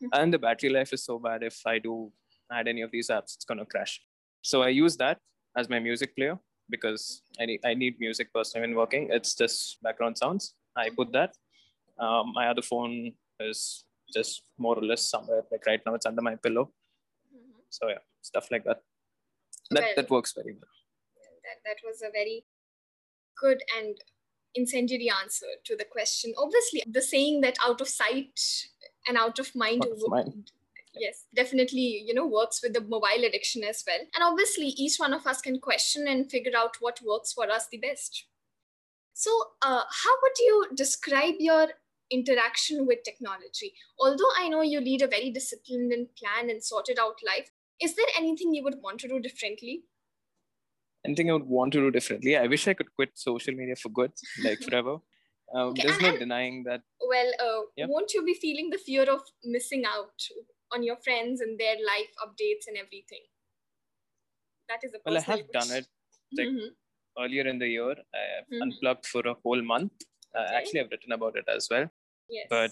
Mhm. 0.01 0.09
And 0.13 0.33
the 0.33 0.39
battery 0.39 0.69
life 0.69 0.91
is 0.93 1.03
so 1.03 1.19
bad. 1.19 1.43
If 1.43 1.61
I 1.65 1.77
do 1.77 2.11
add 2.51 2.67
any 2.67 2.81
of 2.81 2.89
these 2.91 3.09
apps, 3.09 3.35
it's 3.35 3.45
gonna 3.45 3.65
crash. 3.65 4.01
So 4.41 4.63
I 4.63 4.69
use 4.69 4.97
that 4.97 5.19
as 5.55 5.69
my 5.69 5.77
music 5.79 6.15
player 6.15 6.39
because 6.69 7.21
I 7.39 7.45
need 7.45 7.59
I 7.63 7.73
need 7.75 7.99
music 7.99 8.33
personally 8.33 8.67
when 8.67 8.75
working. 8.75 9.09
It's 9.11 9.35
just 9.35 9.79
background 9.83 10.17
sounds. 10.17 10.55
I 10.75 10.89
put 10.89 11.11
that. 11.11 11.35
Um, 11.99 12.33
my 12.33 12.47
other 12.47 12.63
phone 12.63 13.13
is 13.39 13.85
just 14.11 14.43
more 14.57 14.75
or 14.77 14.83
less 14.83 15.07
somewhere. 15.07 15.43
Like 15.51 15.65
right 15.67 15.81
now, 15.85 15.93
it's 15.93 16.07
under 16.07 16.21
my 16.23 16.35
pillow. 16.37 16.73
So 17.69 17.87
yeah, 17.89 17.99
stuff 18.21 18.49
like 18.51 18.63
that. 18.63 18.81
That 19.69 19.81
Well- 19.83 19.93
that 19.97 20.09
works 20.09 20.33
very 20.33 20.53
well. 20.53 20.75
That, 21.51 21.61
that 21.65 21.77
was 21.87 22.01
a 22.01 22.11
very 22.11 22.45
good 23.39 23.61
and 23.77 23.97
incendiary 24.55 25.09
answer 25.21 25.45
to 25.65 25.75
the 25.75 25.85
question. 25.85 26.33
Obviously, 26.37 26.83
the 26.89 27.01
saying 27.01 27.41
that 27.41 27.57
out 27.65 27.81
of 27.81 27.87
sight 27.87 28.39
and 29.07 29.17
out 29.17 29.39
of 29.39 29.53
mind, 29.55 29.85
Out 29.85 29.91
of 29.91 30.09
mind. 30.09 30.51
yes, 30.93 31.25
definitely, 31.35 32.03
you 32.05 32.13
know, 32.13 32.27
works 32.27 32.61
with 32.61 32.73
the 32.73 32.81
mobile 32.81 33.23
addiction 33.25 33.63
as 33.63 33.83
well. 33.87 33.99
And 34.15 34.23
obviously, 34.23 34.67
each 34.67 34.97
one 34.97 35.13
of 35.13 35.25
us 35.25 35.41
can 35.41 35.59
question 35.59 36.07
and 36.07 36.29
figure 36.29 36.51
out 36.57 36.77
what 36.79 36.99
works 37.05 37.33
for 37.33 37.49
us 37.49 37.67
the 37.71 37.77
best. 37.77 38.25
So, 39.13 39.31
uh, 39.61 39.83
how 39.89 40.13
would 40.21 40.37
you 40.39 40.65
describe 40.75 41.35
your 41.39 41.67
interaction 42.09 42.85
with 42.85 43.03
technology? 43.03 43.73
Although 43.99 44.31
I 44.37 44.49
know 44.49 44.61
you 44.61 44.81
lead 44.81 45.01
a 45.01 45.07
very 45.07 45.31
disciplined 45.31 45.91
and 45.93 46.07
planned 46.15 46.49
and 46.49 46.63
sorted 46.63 46.99
out 46.99 47.15
life, 47.25 47.51
is 47.81 47.95
there 47.95 48.05
anything 48.17 48.53
you 48.53 48.63
would 48.63 48.81
want 48.81 48.99
to 49.01 49.07
do 49.07 49.19
differently? 49.19 49.83
Anything 51.05 51.29
I 51.29 51.33
would 51.33 51.47
want 51.47 51.73
to 51.73 51.79
do 51.79 51.91
differently? 51.91 52.37
I 52.37 52.47
wish 52.47 52.67
I 52.67 52.73
could 52.73 52.93
quit 52.95 53.11
social 53.15 53.53
media 53.55 53.75
for 53.75 53.89
good, 53.89 54.11
like 54.43 54.59
forever. 54.61 54.97
Um, 55.53 55.69
Okay, 55.69 55.83
there's 55.87 55.99
no 56.01 56.17
denying 56.17 56.63
that. 56.65 56.81
Well, 57.13 57.31
uh, 57.45 57.61
Yep. 57.75 57.89
won't 57.89 58.13
you 58.13 58.23
be 58.23 58.33
feeling 58.35 58.69
the 58.69 58.77
fear 58.77 59.03
of 59.15 59.21
missing 59.43 59.83
out 59.85 60.13
on 60.71 60.83
your 60.83 60.97
friends 60.97 61.41
and 61.41 61.59
their 61.59 61.75
life 61.91 62.11
updates 62.25 62.67
and 62.67 62.77
everything? 62.77 63.23
That 64.69 64.83
is 64.83 64.93
a 64.93 64.99
Well, 65.05 65.17
I 65.17 65.21
have 65.21 65.51
done 65.51 65.71
it 65.79 65.87
like, 66.37 66.47
Mhm. 66.47 66.69
earlier 67.19 67.45
in 67.47 67.57
the 67.59 67.67
year. 67.67 67.95
I 68.13 68.23
have 68.35 68.47
Mhm. 68.47 68.61
unplugged 68.61 69.05
for 69.13 69.27
a 69.27 69.33
whole 69.33 69.61
month. 69.61 69.91
Uh, 70.33 70.45
Actually, 70.59 70.79
I've 70.81 70.91
written 70.91 71.11
about 71.11 71.35
it 71.35 71.45
as 71.57 71.67
well. 71.69 71.89
Yes. 72.29 72.47
but- 72.49 72.71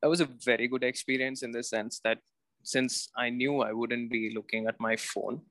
That 0.00 0.08
was 0.08 0.20
a 0.20 0.26
very 0.26 0.68
good 0.68 0.84
experience 0.84 1.42
in 1.42 1.50
the 1.50 1.62
sense 1.62 1.98
that 2.00 2.20
since 2.62 3.10
I 3.16 3.30
knew 3.30 3.54
I 3.62 3.72
wouldn't 3.72 4.10
be 4.10 4.20
looking 4.34 4.66
at 4.68 4.78
my 4.78 4.94
phone 4.94 5.50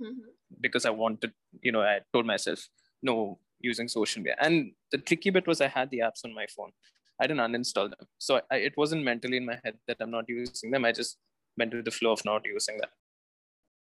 Mhm. 0.00 0.32
because 0.60 0.84
I 0.86 0.90
wanted, 0.90 1.32
you 1.62 1.72
know, 1.72 1.82
I 1.82 2.00
told 2.12 2.26
myself 2.26 2.68
no 3.02 3.38
using 3.60 3.88
social 3.88 4.22
media. 4.22 4.36
And 4.40 4.72
the 4.92 4.98
tricky 4.98 5.30
bit 5.30 5.46
was 5.46 5.60
I 5.60 5.68
had 5.68 5.90
the 5.90 5.98
apps 6.00 6.24
on 6.24 6.34
my 6.34 6.46
phone. 6.56 6.72
I 7.20 7.26
didn't 7.26 7.40
uninstall 7.40 7.90
them, 7.90 8.06
so 8.18 8.40
I, 8.50 8.56
it 8.56 8.76
wasn't 8.76 9.04
mentally 9.04 9.36
in 9.38 9.44
my 9.46 9.58
head 9.64 9.78
that 9.88 9.96
I'm 10.00 10.10
not 10.10 10.28
using 10.28 10.70
them. 10.70 10.84
I 10.84 10.92
just 10.92 11.18
went 11.56 11.74
with 11.74 11.84
the 11.84 11.90
flow 11.90 12.12
of 12.12 12.24
not 12.24 12.46
using 12.46 12.78
them. 12.78 12.90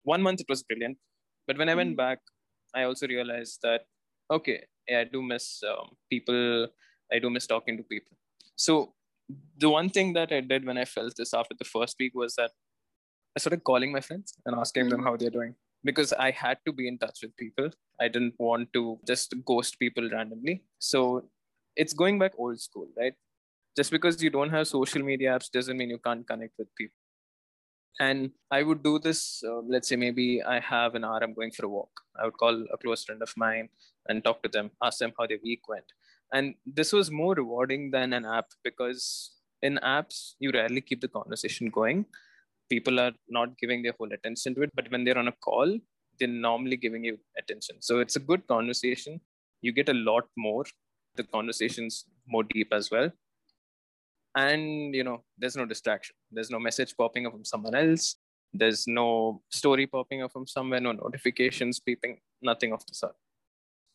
One 0.05 0.23
month 0.23 0.41
it 0.41 0.49
was 0.49 0.63
brilliant, 0.63 0.99
but 1.47 1.59
when 1.59 1.69
I 1.69 1.75
went 1.75 1.93
Mhm. 1.93 1.97
back, 1.97 2.21
I 2.75 2.85
also 2.85 3.07
realized 3.07 3.61
that 3.63 3.87
okay, 4.31 4.65
I 4.89 5.05
do 5.05 5.21
miss 5.23 5.63
um, 5.65 5.97
people. 6.09 6.69
I 7.13 7.19
do 7.19 7.29
miss 7.31 7.47
talking 7.47 7.77
to 7.77 7.83
people. 7.83 8.17
So 8.57 8.95
the 9.59 9.69
one 9.71 9.91
thing 9.91 10.13
that 10.15 10.33
I 10.33 10.41
did 10.41 10.65
when 10.65 10.79
I 10.79 10.85
felt 10.85 11.15
this 11.17 11.35
after 11.35 11.55
the 11.59 11.65
first 11.65 11.97
week 11.99 12.15
was 12.15 12.35
that 12.37 12.53
I 13.37 13.41
started 13.41 13.65
calling 13.65 13.93
my 13.93 14.01
friends 14.01 14.35
and 14.47 14.57
asking 14.57 14.89
them 14.91 15.01
Mhm. 15.01 15.05
how 15.05 15.17
they're 15.17 15.31
doing 15.39 15.57
because 15.85 16.13
I 16.13 16.31
had 16.31 16.59
to 16.67 16.73
be 16.73 16.89
in 16.89 16.99
touch 16.99 17.21
with 17.23 17.37
people. 17.37 17.71
I 18.01 18.09
didn't 18.09 18.35
want 18.39 18.73
to 18.75 18.99
just 19.07 19.35
ghost 19.45 19.79
people 19.79 20.09
randomly. 20.11 20.65
So 20.79 21.29
it's 21.77 21.93
going 21.93 22.19
back 22.19 22.33
old 22.39 22.61
school, 22.61 22.89
right? 22.97 23.15
Just 23.77 23.91
because 23.91 24.23
you 24.23 24.31
don't 24.31 24.51
have 24.51 24.69
social 24.69 25.03
media 25.03 25.31
apps 25.31 25.51
doesn't 25.51 25.77
mean 25.77 25.91
you 25.91 25.99
can't 25.99 26.27
connect 26.27 26.55
with 26.59 26.69
people. 26.77 26.97
And 27.99 28.31
I 28.51 28.63
would 28.63 28.83
do 28.83 28.99
this, 28.99 29.43
uh, 29.47 29.61
let's 29.69 29.89
say 29.89 29.97
maybe 29.97 30.43
I 30.43 30.61
have 30.61 30.95
an 30.95 31.05
hour, 31.05 31.21
I'm 31.23 31.35
going 31.35 31.51
for 31.51 31.67
a 31.67 31.69
walk. 31.69 31.91
I 32.19 32.25
would 32.25 32.37
call 32.39 32.65
a 32.73 32.79
close 32.79 33.05
friend 33.05 33.23
of 33.23 33.33
mine 33.37 33.69
and 34.09 34.25
talk 34.25 34.43
to 34.43 34.49
them, 34.49 34.71
ask 34.83 34.99
them 34.99 35.13
how 35.19 35.27
their 35.27 35.39
week 35.43 35.69
went. 35.69 35.85
And 36.33 36.55
this 36.65 36.93
was 36.93 37.11
more 37.11 37.35
rewarding 37.35 37.91
than 37.91 38.13
an 38.13 38.25
app 38.25 38.47
because 38.65 39.33
in 39.63 39.79
apps, 39.83 40.35
you 40.39 40.51
rarely 40.53 40.81
keep 40.81 41.01
the 41.01 41.09
conversation 41.09 41.69
going. 41.69 42.07
People 42.71 43.01
are 43.01 43.13
not 43.29 43.59
giving 43.59 43.83
their 43.83 43.95
whole 43.99 44.13
attention 44.13 44.55
to 44.55 44.63
it, 44.63 44.71
but 44.75 44.91
when 44.91 45.05
they're 45.05 45.19
on 45.19 45.29
a 45.29 45.33
call, 45.33 45.79
they're 46.19 46.29
normally 46.29 46.77
giving 46.77 47.05
you 47.05 47.19
attention. 47.39 47.77
So 47.81 47.99
it's 47.99 48.17
a 48.17 48.21
good 48.21 48.47
conversation. 48.47 49.21
You 49.63 49.73
get 49.73 49.89
a 49.89 49.95
lot 49.95 50.25
more. 50.37 50.65
The 51.17 51.25
conversation's 51.25 52.05
more 52.27 52.45
deep 52.45 52.73
as 52.73 52.91
well. 52.91 53.11
And 54.37 54.95
you 54.95 55.03
know, 55.03 55.25
there's 55.39 55.57
no 55.57 55.67
distraction. 55.67 56.15
There's 56.31 56.51
no 56.51 56.61
message 56.61 56.95
popping 56.97 57.27
up 57.27 57.33
from 57.33 57.45
someone 57.45 57.75
else. 57.75 58.17
There's 58.53 58.87
no 58.87 59.43
story 59.51 59.87
popping 59.87 60.23
up 60.23 60.33
from 60.33 60.47
somewhere, 60.47 60.81
no 60.81 60.93
notifications 60.93 61.81
beeping, 61.81 62.19
nothing 62.43 62.73
of 62.73 62.85
the 62.87 62.95
sort. 62.95 63.15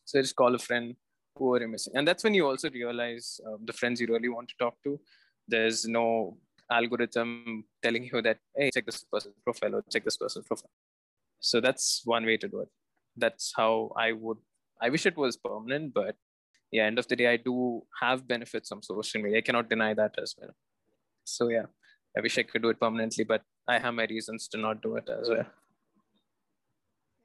So 0.04 0.20
just 0.20 0.36
call 0.36 0.54
a 0.54 0.58
friend 0.58 0.94
who 1.36 1.54
are 1.54 1.60
you 1.60 1.68
missing. 1.68 1.94
And 1.96 2.06
that's 2.06 2.24
when 2.24 2.34
you 2.34 2.46
also 2.46 2.70
realize 2.70 3.40
um, 3.46 3.58
the 3.64 3.72
friends 3.72 4.00
you 4.00 4.06
really 4.06 4.28
want 4.28 4.48
to 4.48 4.54
talk 4.58 4.74
to. 4.84 4.98
There's 5.48 5.86
no 5.86 6.38
algorithm 6.70 7.64
telling 7.82 8.04
you 8.04 8.22
that, 8.22 8.38
hey, 8.56 8.70
check 8.72 8.86
this 8.86 9.04
person's 9.04 9.34
profile 9.44 9.76
or 9.76 9.84
check 9.90 10.04
this 10.04 10.16
person's 10.16 10.46
profile. 10.46 10.70
So 11.40 11.60
that's 11.60 12.02
one 12.04 12.24
way 12.24 12.36
to 12.36 12.48
do 12.48 12.60
it. 12.60 12.68
That's 13.16 13.52
how 13.56 13.92
I 13.96 14.12
would. 14.12 14.38
I 14.80 14.90
wish 14.90 15.06
it 15.06 15.16
was 15.16 15.36
permanent, 15.36 15.94
but 15.94 16.16
yeah, 16.70 16.84
end 16.84 16.98
of 16.98 17.08
the 17.08 17.16
day, 17.16 17.28
I 17.28 17.36
do 17.36 17.82
have 18.00 18.26
benefits 18.26 18.68
from 18.68 18.82
social 18.82 19.22
media. 19.22 19.38
I 19.38 19.40
cannot 19.42 19.70
deny 19.70 19.94
that 19.94 20.14
as 20.20 20.34
well. 20.38 20.50
So 21.24 21.48
yeah, 21.48 21.66
I 22.16 22.20
wish 22.20 22.38
I 22.38 22.42
could 22.42 22.62
do 22.62 22.68
it 22.70 22.80
permanently, 22.80 23.24
but 23.24 23.42
I 23.68 23.78
have 23.78 23.94
my 23.94 24.06
reasons 24.06 24.48
to 24.48 24.58
not 24.58 24.82
do 24.82 24.96
it 24.96 25.08
as 25.08 25.28
well. 25.28 25.46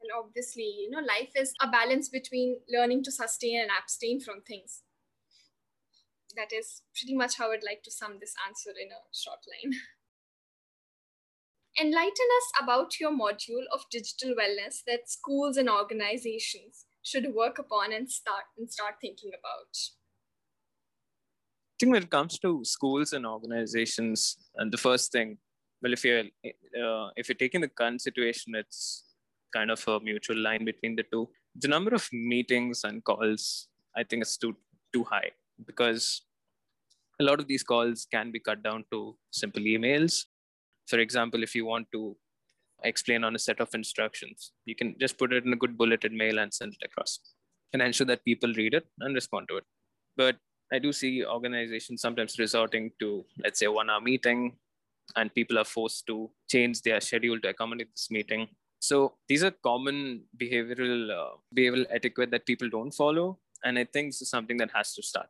And 0.01 0.12
obviously, 0.17 0.63
you 0.63 0.89
know, 0.89 0.99
life 0.99 1.32
is 1.36 1.54
a 1.62 1.67
balance 1.67 2.10
between 2.10 2.60
learning 2.69 3.04
to 3.04 3.12
sustain 3.12 3.62
and 3.62 3.69
abstain 3.82 4.19
from 4.19 4.41
things. 4.41 4.82
That 6.36 6.54
is 6.54 6.82
pretty 6.96 7.15
much 7.15 7.38
how 7.38 7.52
I'd 7.52 7.63
like 7.63 7.84
to 7.84 7.91
sum 7.91 8.17
this 8.20 8.34
answer 8.48 8.72
in 8.72 8.89
a 8.89 9.02
short 9.13 9.39
line. 9.52 9.74
Enlighten 11.80 12.28
us 12.38 12.63
about 12.63 13.00
your 13.00 13.12
module 13.12 13.63
of 13.74 13.82
digital 13.89 14.36
wellness 14.36 14.84
that 14.88 15.10
schools 15.10 15.58
and 15.58 15.70
organizations 15.70 16.86
should 17.02 17.34
work 17.34 17.60
upon 17.60 17.94
and 17.94 18.10
start 18.10 18.44
and 18.58 18.70
start 18.70 18.96
thinking 19.02 19.32
about. 19.32 19.72
I 21.74 21.76
think 21.80 21.94
when 21.94 22.04
it 22.04 22.10
comes 22.10 22.38
to 22.39 22.62
schools 22.63 23.13
and 23.13 23.26
organizations, 23.26 24.38
and 24.58 24.72
the 24.72 24.78
first 24.78 25.12
thing, 25.12 25.38
well, 25.82 25.94
if 25.94 26.04
you're 26.06 26.20
uh, 26.20 27.10
if 27.15 27.28
you're 27.28 27.36
taking 27.36 27.62
the 27.62 27.70
current 27.70 28.02
situation, 28.02 28.54
it's 28.56 29.15
kind 29.54 29.72
of 29.72 29.84
a 29.88 30.00
mutual 30.00 30.38
line 30.38 30.65
between 30.65 30.96
the 30.96 31.04
two. 31.12 31.30
The 31.56 31.67
number 31.67 31.96
of 31.96 32.08
meetings 32.12 32.84
and 32.84 33.04
calls, 33.04 33.67
I 33.96 34.04
think, 34.04 34.24
is 34.24 34.38
too 34.38 34.56
too 34.94 35.06
high 35.06 35.32
because 35.65 36.24
a 37.19 37.24
lot 37.24 37.39
of 37.39 37.47
these 37.47 37.63
calls 37.63 38.08
can 38.12 38.32
be 38.32 38.39
cut 38.39 38.63
down 38.63 38.84
to 38.91 39.15
simple 39.32 39.62
emails. 39.62 40.26
For 40.88 41.00
example, 41.00 41.43
if 41.43 41.56
you 41.56 41.65
want 41.65 41.88
to 41.93 42.17
explain 42.84 43.24
on 43.24 43.36
a 43.36 43.39
set 43.39 43.60
of 43.60 43.69
instructions, 43.74 44.54
you 44.65 44.76
can 44.76 44.95
just 45.00 45.17
put 45.17 45.32
it 45.34 45.45
in 45.45 45.54
a 45.54 45.56
good 45.56 45.78
bulleted 45.78 46.12
mail 46.12 46.39
and 46.39 46.54
send 46.54 46.74
it 46.74 46.86
across, 46.86 47.19
and 47.74 47.82
ensure 47.82 48.08
that 48.08 48.26
people 48.26 48.52
read 48.56 48.74
it 48.74 48.88
and 49.00 49.13
respond 49.13 49.47
to 49.50 49.58
it. 49.58 49.63
But 50.17 50.38
I 50.74 50.80
do 50.80 50.91
see 50.91 51.24
organizations 51.26 52.02
sometimes 52.02 52.39
resorting 52.39 52.91
to, 53.00 53.26
let's 53.43 53.60
say, 53.60 53.67
one 53.67 53.89
hour 53.89 54.02
meeting, 54.02 54.58
and 55.15 55.34
people 55.34 55.60
are 55.60 55.65
forced 55.65 56.08
to 56.08 56.32
change 56.50 56.82
their 56.82 57.02
schedule 57.02 57.39
to 57.41 57.50
accommodate 57.50 57.91
this 57.93 58.10
meeting. 58.10 58.47
So 58.80 59.13
these 59.28 59.43
are 59.43 59.52
common 59.52 60.24
behavioral 60.41 61.12
uh, 61.12 61.36
behavioral 61.56 61.86
etiquette 61.91 62.32
that 62.32 62.47
people 62.47 62.69
don't 62.69 62.91
follow, 62.91 63.39
and 63.63 63.78
I 63.78 63.84
think 63.84 64.10
this 64.10 64.24
is 64.24 64.30
something 64.30 64.58
that 64.58 64.71
has 64.74 64.95
to 64.95 65.04
start 65.04 65.28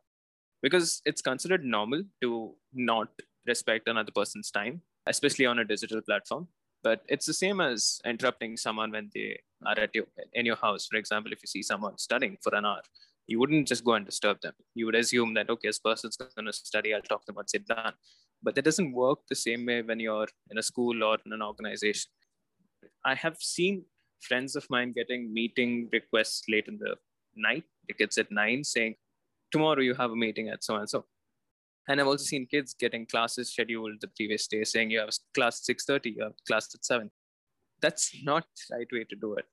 because 0.62 1.02
it's 1.04 1.22
considered 1.22 1.64
normal 1.64 2.02
to 2.22 2.54
not 2.72 3.08
respect 3.46 3.88
another 3.88 4.12
person's 4.14 4.50
time, 4.50 4.82
especially 5.06 5.46
on 5.46 5.58
a 5.58 5.64
digital 5.64 6.00
platform. 6.00 6.48
But 6.82 7.02
it's 7.08 7.26
the 7.26 7.34
same 7.34 7.60
as 7.60 8.00
interrupting 8.04 8.56
someone 8.56 8.90
when 8.90 9.10
they 9.14 9.38
are 9.64 9.78
at 9.78 9.94
your 9.94 10.06
in 10.32 10.46
your 10.46 10.56
house. 10.56 10.86
For 10.90 10.96
example, 10.96 11.32
if 11.32 11.40
you 11.42 11.46
see 11.46 11.62
someone 11.62 11.96
studying 11.98 12.38
for 12.42 12.54
an 12.54 12.64
hour, 12.64 12.82
you 13.26 13.38
wouldn't 13.38 13.68
just 13.68 13.84
go 13.84 13.94
and 13.94 14.04
disturb 14.04 14.40
them. 14.40 14.54
You 14.74 14.86
would 14.86 14.94
assume 14.96 15.34
that, 15.34 15.48
okay, 15.48 15.68
this 15.68 15.78
person's 15.78 16.16
going 16.16 16.46
to 16.46 16.52
study, 16.52 16.94
I'll 16.94 17.02
talk 17.02 17.22
to 17.22 17.26
them 17.26 17.36
once 17.36 17.54
it's 17.54 17.66
done. 17.66 17.92
But 18.42 18.56
that 18.56 18.64
doesn't 18.64 18.92
work 18.92 19.20
the 19.28 19.36
same 19.36 19.64
way 19.64 19.82
when 19.82 20.00
you're 20.00 20.26
in 20.50 20.58
a 20.58 20.62
school 20.62 21.04
or 21.04 21.18
in 21.24 21.32
an 21.32 21.42
organization. 21.42 22.10
I 23.04 23.14
have 23.14 23.36
seen 23.38 23.84
friends 24.20 24.56
of 24.56 24.66
mine 24.68 24.92
getting 24.92 25.32
meeting 25.32 25.88
requests 25.92 26.42
late 26.48 26.66
in 26.66 26.78
the 26.78 26.96
night. 27.36 27.64
It 27.88 27.98
gets 27.98 28.18
at 28.18 28.32
nine 28.32 28.64
saying, 28.64 28.96
tomorrow 29.52 29.80
you 29.80 29.94
have 29.94 30.10
a 30.10 30.16
meeting 30.16 30.48
at 30.48 30.64
so 30.64 30.76
and 30.76 30.88
so. 30.88 31.04
And 31.88 32.00
I've 32.00 32.06
also 32.06 32.24
seen 32.24 32.46
kids 32.46 32.74
getting 32.74 33.06
classes 33.06 33.52
scheduled 33.52 34.00
the 34.00 34.08
previous 34.08 34.46
day 34.46 34.64
saying 34.64 34.90
you 34.90 35.00
have 35.00 35.10
class 35.34 35.68
at 35.68 35.76
6.30, 35.76 36.16
you 36.16 36.22
have 36.22 36.34
class 36.46 36.68
at 36.74 36.84
7. 36.84 37.10
That's 37.80 38.14
not 38.22 38.44
the 38.68 38.76
right 38.76 38.86
way 38.92 39.04
to 39.10 39.16
do 39.16 39.34
it. 39.34 39.46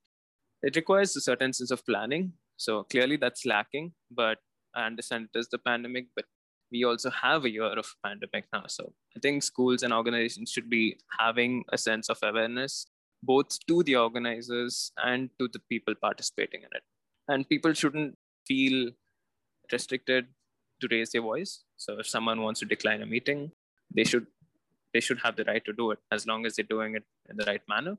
It 0.62 0.76
requires 0.76 1.16
a 1.16 1.22
certain 1.22 1.54
sense 1.54 1.72
of 1.72 1.86
planning 1.86 2.34
so 2.60 2.84
clearly 2.84 3.16
that's 3.16 3.46
lacking, 3.46 3.94
but 4.12 4.38
I 4.76 4.86
understand 4.86 5.30
it 5.34 5.40
is 5.40 5.48
the 5.48 5.58
pandemic, 5.58 6.08
but 6.14 6.26
we 6.72 6.84
also 6.84 7.10
have 7.10 7.46
a 7.46 7.50
year 7.50 7.64
of 7.64 7.88
pandemic 8.06 8.46
now. 8.52 8.64
So 8.68 8.94
I 9.16 9.20
think 9.22 9.44
schools 9.44 9.82
and 9.82 9.94
organizations 9.94 10.52
should 10.52 10.70
be 10.70 11.00
having 11.20 11.64
a 11.72 11.78
sense 11.78 12.10
of 12.10 12.18
awareness, 12.22 12.86
both 13.24 13.66
to 13.68 13.82
the 13.84 13.96
organizers 13.96 14.92
and 14.98 15.30
to 15.40 15.48
the 15.52 15.60
people 15.70 15.96
participating 15.96 16.62
in 16.62 16.68
it. 16.74 16.84
And 17.30 17.48
people 17.48 17.74
shouldn't 17.74 18.18
feel 18.46 18.92
restricted 19.72 20.28
to 20.82 20.88
raise 20.90 21.12
their 21.12 21.22
voice. 21.22 21.64
So 21.78 22.00
if 22.00 22.08
someone 22.08 22.42
wants 22.42 22.60
to 22.62 22.66
decline 22.66 23.02
a 23.02 23.06
meeting, 23.06 23.52
they 23.94 24.04
should 24.04 24.28
they 24.94 25.00
should 25.00 25.20
have 25.20 25.36
the 25.36 25.44
right 25.44 25.64
to 25.66 25.74
do 25.74 25.92
it 25.92 26.00
as 26.12 26.26
long 26.26 26.46
as 26.46 26.56
they're 26.56 26.66
doing 26.66 26.96
it 26.96 27.04
in 27.30 27.38
the 27.38 27.46
right 27.46 27.62
manner 27.70 27.98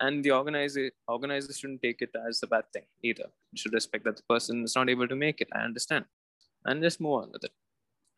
and 0.00 0.24
the 0.24 0.30
organizer 0.30 0.90
organizer 1.08 1.52
shouldn't 1.52 1.82
take 1.82 2.02
it 2.02 2.10
as 2.28 2.42
a 2.42 2.46
bad 2.46 2.64
thing 2.72 2.84
either. 3.02 3.28
You 3.52 3.58
should 3.58 3.72
respect 3.72 4.04
that 4.04 4.16
the 4.16 4.22
person 4.28 4.64
is 4.64 4.74
not 4.74 4.88
able 4.88 5.08
to 5.08 5.16
make 5.16 5.40
it. 5.40 5.48
I 5.52 5.60
understand, 5.60 6.04
and 6.64 6.82
just 6.82 7.00
move 7.00 7.22
on 7.22 7.32
with 7.32 7.44
it. 7.44 7.52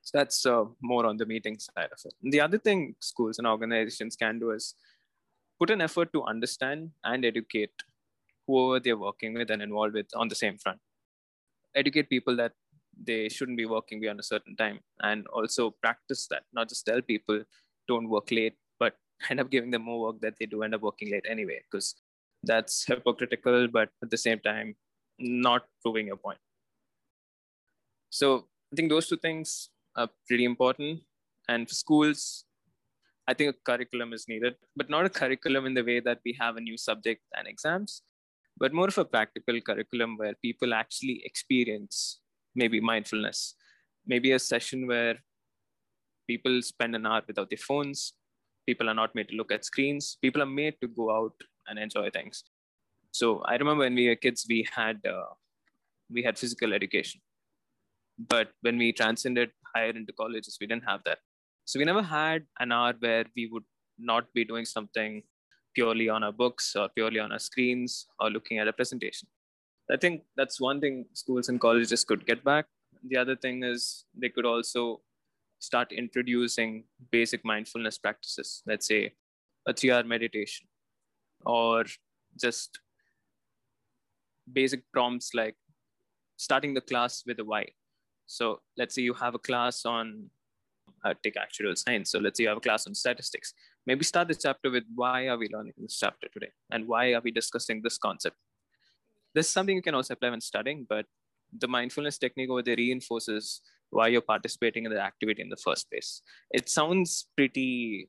So 0.03 0.19
that's 0.19 0.47
uh, 0.47 0.65
more 0.81 1.05
on 1.07 1.17
the 1.17 1.27
meeting 1.27 1.59
side 1.59 1.91
of 1.93 2.01
it. 2.05 2.15
And 2.23 2.33
the 2.33 2.41
other 2.41 2.59
thing 2.59 2.95
schools 3.01 3.39
and 3.39 3.47
organizations 3.47 4.17
can 4.17 4.39
do 4.39 4.51
is 4.53 4.75
put 5.59 5.71
an 5.71 5.81
effort 5.81 6.13
to 6.13 6.23
understand 6.25 6.91
and 7.05 7.25
educate 7.25 7.73
whoever 8.47 8.79
they're 8.81 8.97
working 8.97 9.35
with 9.35 9.51
and 9.51 9.63
involved 9.63 9.95
with 9.95 10.07
on 10.15 10.29
the 10.29 10.35
same 10.35 10.59
front. 10.59 10.79
Educate 11.75 12.09
people 12.09 12.37
that 12.37 12.53
they 13.03 13.29
shouldn't 13.29 13.59
be 13.59 13.67
working 13.67 14.01
beyond 14.01 14.21
a 14.21 14.23
certain 14.23 14.57
time. 14.57 14.81
And 15.03 15.27
also 15.29 15.71
practice 15.83 16.27
that 16.31 16.45
not 16.53 16.69
just 16.69 16.87
tell 16.87 17.01
people 17.01 17.43
don't 17.89 18.09
work 18.09 18.31
late 18.31 18.57
but 18.79 18.95
end 19.31 19.41
up 19.41 19.51
giving 19.51 19.71
them 19.71 19.83
more 19.83 20.01
work 20.01 20.21
that 20.21 20.35
they 20.39 20.47
do 20.47 20.63
end 20.63 20.75
up 20.75 20.83
working 20.83 21.11
late 21.11 21.25
anyway 21.29 21.61
because 21.71 21.95
that's 22.43 22.85
hypocritical 22.87 23.69
but 23.69 23.91
at 24.03 24.11
the 24.11 24.19
same 24.19 24.41
time 24.41 24.75
not 25.19 25.63
proving 25.83 26.07
your 26.07 26.17
point. 26.17 26.39
So 28.11 28.47
i 28.73 28.77
think 28.77 28.91
those 28.91 29.07
two 29.07 29.17
things 29.17 29.71
are 29.97 30.09
pretty 30.27 30.45
important. 30.45 31.01
And 31.49 31.69
for 31.69 31.75
schools 31.75 32.45
i 33.29 33.35
think 33.35 33.55
a 33.55 33.59
curriculum 33.71 34.13
is 34.13 34.27
needed 34.29 34.55
but 34.77 34.91
not 34.91 35.07
a 35.07 35.09
curriculum 35.09 35.67
in 35.67 35.75
the 35.75 35.85
way 35.85 36.01
that 36.01 36.21
we 36.25 36.37
have 36.41 36.57
a 36.57 36.61
new 36.61 36.77
subject 36.77 37.23
and 37.37 37.47
exams 37.47 38.03
but 38.59 38.73
more 38.73 38.89
of 38.89 38.99
a 38.99 39.05
practical 39.05 39.61
curriculum 39.61 40.17
where 40.17 40.35
people 40.43 40.73
actually 40.73 41.21
experience 41.25 42.21
maybe 42.57 42.81
mindfulness, 42.81 43.55
maybe 44.07 44.33
a 44.33 44.39
session 44.39 44.87
where 44.87 45.17
people 46.27 46.61
spend 46.63 46.97
an 46.97 47.07
hour 47.07 47.23
without 47.27 47.51
their 47.51 47.59
phones. 47.59 48.15
People 48.67 48.89
are 48.91 48.95
not 48.95 49.15
made 49.15 49.29
to 49.29 49.37
look 49.37 49.53
at 49.53 49.65
screens. 49.65 50.19
People 50.21 50.43
are 50.43 50.53
made 50.63 50.75
to 50.81 50.89
go 50.89 51.15
out 51.17 51.35
and 51.69 51.79
enjoy 51.79 52.11
things. 52.11 52.43
So 53.13 53.43
I 53.47 53.55
remember 53.57 53.85
when 53.85 53.95
we 53.95 54.09
were 54.09 54.17
kids, 54.17 54.45
we 54.49 54.67
had 54.75 55.01
uh, 55.07 55.33
we 56.11 56.23
had 56.23 56.39
physical 56.39 56.73
education, 56.73 57.21
but 58.19 58.51
when 58.61 58.79
we 58.79 58.93
transcended 58.93 59.51
higher 59.75 59.91
into 59.91 60.13
colleges, 60.13 60.59
we 60.61 60.67
didn't 60.67 60.85
have 60.85 61.01
that. 61.05 61.19
So 61.65 61.79
we 61.79 61.85
never 61.85 62.03
had 62.03 62.45
an 62.61 62.73
hour 62.73 62.95
where 62.99 63.25
we 63.37 63.49
would 63.53 63.65
not 63.99 64.33
be 64.35 64.45
doing 64.45 64.65
something 64.65 65.23
purely 65.75 66.09
on 66.09 66.23
our 66.23 66.33
books 66.33 66.75
or 66.77 66.89
purely 66.89 67.19
on 67.19 67.33
our 67.33 67.39
screens 67.39 68.07
or 68.21 68.31
looking 68.31 68.59
at 68.59 68.69
a 68.69 68.73
presentation. 68.73 69.29
I 69.91 69.97
think 69.97 70.23
that's 70.37 70.61
one 70.61 70.81
thing 70.81 71.07
schools 71.13 71.49
and 71.49 71.61
colleges 71.61 72.05
could 72.05 72.27
get 72.27 72.43
back. 72.43 72.67
The 73.09 73.17
other 73.17 73.37
thing 73.37 73.63
is 73.63 74.05
they 74.15 74.29
could 74.29 74.45
also 74.45 75.01
start 75.59 75.93
introducing 75.93 76.85
basic 77.11 77.45
mindfulness 77.45 77.99
practices, 77.99 78.63
let's 78.67 78.87
say 78.87 79.13
a 79.67 79.73
three 79.73 79.91
hour 79.91 80.05
meditation 80.05 80.67
or 81.45 81.85
just 82.39 82.81
basic 84.53 84.83
prompts 84.93 85.35
like 85.35 85.57
starting 86.37 86.75
the 86.75 86.81
class 86.81 87.23
with 87.27 87.39
a 87.39 87.45
why. 87.45 87.67
So 88.27 88.61
let's 88.77 88.95
say 88.95 89.03
you 89.03 89.15
have 89.15 89.35
a 89.35 89.39
class 89.39 89.85
on 89.85 90.31
uh, 91.05 91.15
take 91.23 91.37
actual 91.37 91.75
science. 91.77 92.11
So 92.11 92.19
let's 92.19 92.37
say 92.37 92.45
you 92.45 92.49
have 92.49 92.59
a 92.59 92.61
class 92.61 92.87
on 92.87 92.95
statistics. 92.95 93.55
Maybe 93.87 94.05
start 94.05 94.29
the 94.29 94.35
chapter 94.35 94.71
with 94.71 94.85
why 94.95 95.29
are 95.29 95.39
we 95.39 95.49
learning 95.49 95.75
this 95.79 95.99
chapter 95.99 96.29
today 96.33 96.51
and 96.71 96.87
why 96.89 97.13
are 97.13 97.21
we 97.21 97.31
discussing 97.31 97.83
this 97.83 97.99
concept 97.99 98.37
this 99.37 99.47
is 99.49 99.53
something 99.53 99.77
you 99.77 99.83
can 99.83 99.95
also 99.95 100.15
apply 100.15 100.31
when 100.31 100.41
studying, 100.41 100.87
but 100.89 101.05
the 101.63 101.69
mindfulness 101.69 102.19
technique 102.19 102.51
over 102.51 102.63
there 102.63 102.77
reinforces 102.77 103.61
why 103.91 104.09
you're 104.09 104.31
participating 104.33 104.85
in 104.87 104.93
the 104.93 105.01
activity 105.01 105.43
in 105.43 105.51
the 105.51 105.63
first 105.67 105.91
place. 105.91 106.23
It 106.51 106.69
sounds 106.69 107.29
pretty 107.37 108.09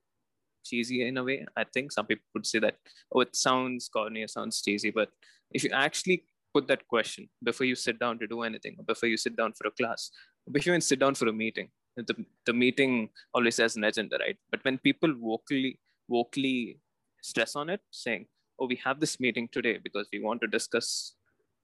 cheesy 0.65 1.07
in 1.07 1.17
a 1.17 1.23
way. 1.23 1.45
I 1.55 1.65
think 1.65 1.91
some 1.91 2.05
people 2.05 2.23
would 2.33 2.45
say 2.45 2.59
that, 2.59 2.77
oh, 3.13 3.21
it 3.21 3.35
sounds 3.35 3.89
corny, 3.89 4.23
it 4.23 4.31
sounds 4.31 4.61
cheesy. 4.61 4.89
But 4.89 5.09
if 5.51 5.63
you 5.63 5.71
actually 5.73 6.23
put 6.53 6.67
that 6.69 6.87
question 6.87 7.29
before 7.43 7.67
you 7.67 7.75
sit 7.75 7.99
down 7.99 8.19
to 8.19 8.27
do 8.27 8.41
anything, 8.43 8.75
or 8.79 8.85
before 8.85 9.09
you 9.09 9.17
sit 9.17 9.35
down 9.35 9.53
for 9.53 9.67
a 9.67 9.71
class, 9.71 10.09
before 10.51 10.73
you 10.73 10.81
sit 10.81 10.99
down 10.99 11.15
for 11.15 11.27
a 11.27 11.33
meeting, 11.33 11.69
the, 11.97 12.25
the 12.45 12.53
meeting 12.53 13.09
always 13.33 13.57
has 13.57 13.75
an 13.75 13.83
agenda, 13.83 14.17
right? 14.19 14.37
But 14.49 14.63
when 14.63 14.77
people 14.77 15.13
vocally, 15.13 15.79
vocally 16.09 16.79
stress 17.21 17.55
on 17.55 17.69
it, 17.69 17.81
saying, 17.91 18.27
oh, 18.59 18.67
we 18.67 18.79
have 18.83 18.99
this 18.99 19.19
meeting 19.19 19.49
today 19.51 19.77
because 19.83 20.07
we 20.11 20.19
want 20.19 20.41
to 20.41 20.47
discuss 20.47 21.13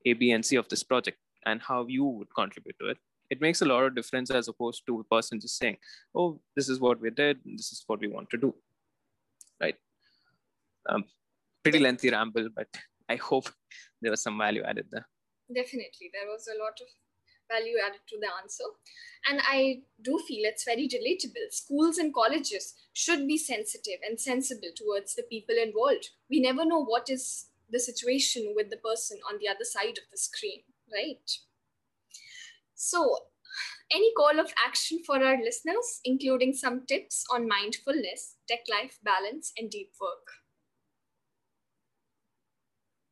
A, 0.06 0.14
B, 0.14 0.32
and 0.32 0.46
C 0.46 0.56
of 0.56 0.68
this 0.70 0.84
project 0.84 1.18
and 1.46 1.62
how 1.62 1.86
you 1.88 2.06
would 2.06 2.34
contribute 2.36 2.76
to 2.80 2.88
it. 2.88 2.98
It 3.30 3.42
makes 3.42 3.62
a 3.62 3.66
lot 3.66 3.84
of 3.84 3.96
difference 3.96 4.30
as 4.32 4.48
opposed 4.48 4.84
to 4.88 5.00
a 5.00 5.04
person 5.04 5.40
just 5.40 5.58
saying, 5.58 5.78
oh, 6.16 6.40
this 6.56 6.70
is 6.70 6.80
what 6.80 7.02
we 7.02 7.10
did, 7.10 7.40
this 7.46 7.72
is 7.72 7.84
what 7.88 8.00
we 8.00 8.08
want 8.08 8.30
to 8.32 8.38
do. 8.38 8.54
Right? 9.62 9.76
Um, 10.88 11.06
pretty 11.64 11.80
lengthy 11.80 12.12
ramble, 12.12 12.50
but 12.56 12.68
I 13.10 13.16
hope 13.16 13.50
there 14.02 14.12
was 14.12 14.22
some 14.22 14.38
value 14.38 14.64
added 14.64 14.88
there. 14.92 15.08
Definitely. 15.54 16.12
There 16.14 16.28
was 16.28 16.48
a 16.48 16.62
lot 16.62 16.80
of 16.82 16.88
value 17.52 17.76
added 17.86 18.02
to 18.10 18.18
the 18.20 18.28
answer. 18.42 18.64
And 19.30 19.42
I 19.44 19.82
do 20.02 20.20
feel 20.28 20.46
it's 20.46 20.66
very 20.66 20.88
relatable. 20.88 21.52
Schools 21.52 21.98
and 21.98 22.14
colleges 22.14 22.74
should 22.94 23.28
be 23.28 23.38
sensitive 23.38 24.00
and 24.08 24.20
sensible 24.20 24.70
towards 24.76 25.16
the 25.16 25.24
people 25.24 25.56
involved. 25.62 26.10
We 26.30 26.42
never 26.42 26.66
know 26.66 26.84
what 26.84 27.10
is 27.10 27.48
the 27.74 27.80
situation 27.80 28.54
with 28.56 28.70
the 28.70 28.78
person 28.78 29.18
on 29.30 29.40
the 29.40 29.48
other 29.48 29.66
side 29.66 29.98
of 29.98 30.06
the 30.12 30.18
screen, 30.18 30.62
right? 30.94 31.30
So, 32.76 33.18
any 33.92 34.12
call 34.16 34.40
of 34.40 34.54
action 34.66 35.00
for 35.06 35.24
our 35.24 35.38
listeners, 35.38 36.00
including 36.06 36.54
some 36.54 36.86
tips 36.88 37.26
on 37.34 37.48
mindfulness, 37.48 38.38
tech 38.48 38.62
life 38.70 38.98
balance, 39.04 39.52
and 39.58 39.70
deep 39.70 39.92
work? 40.00 40.28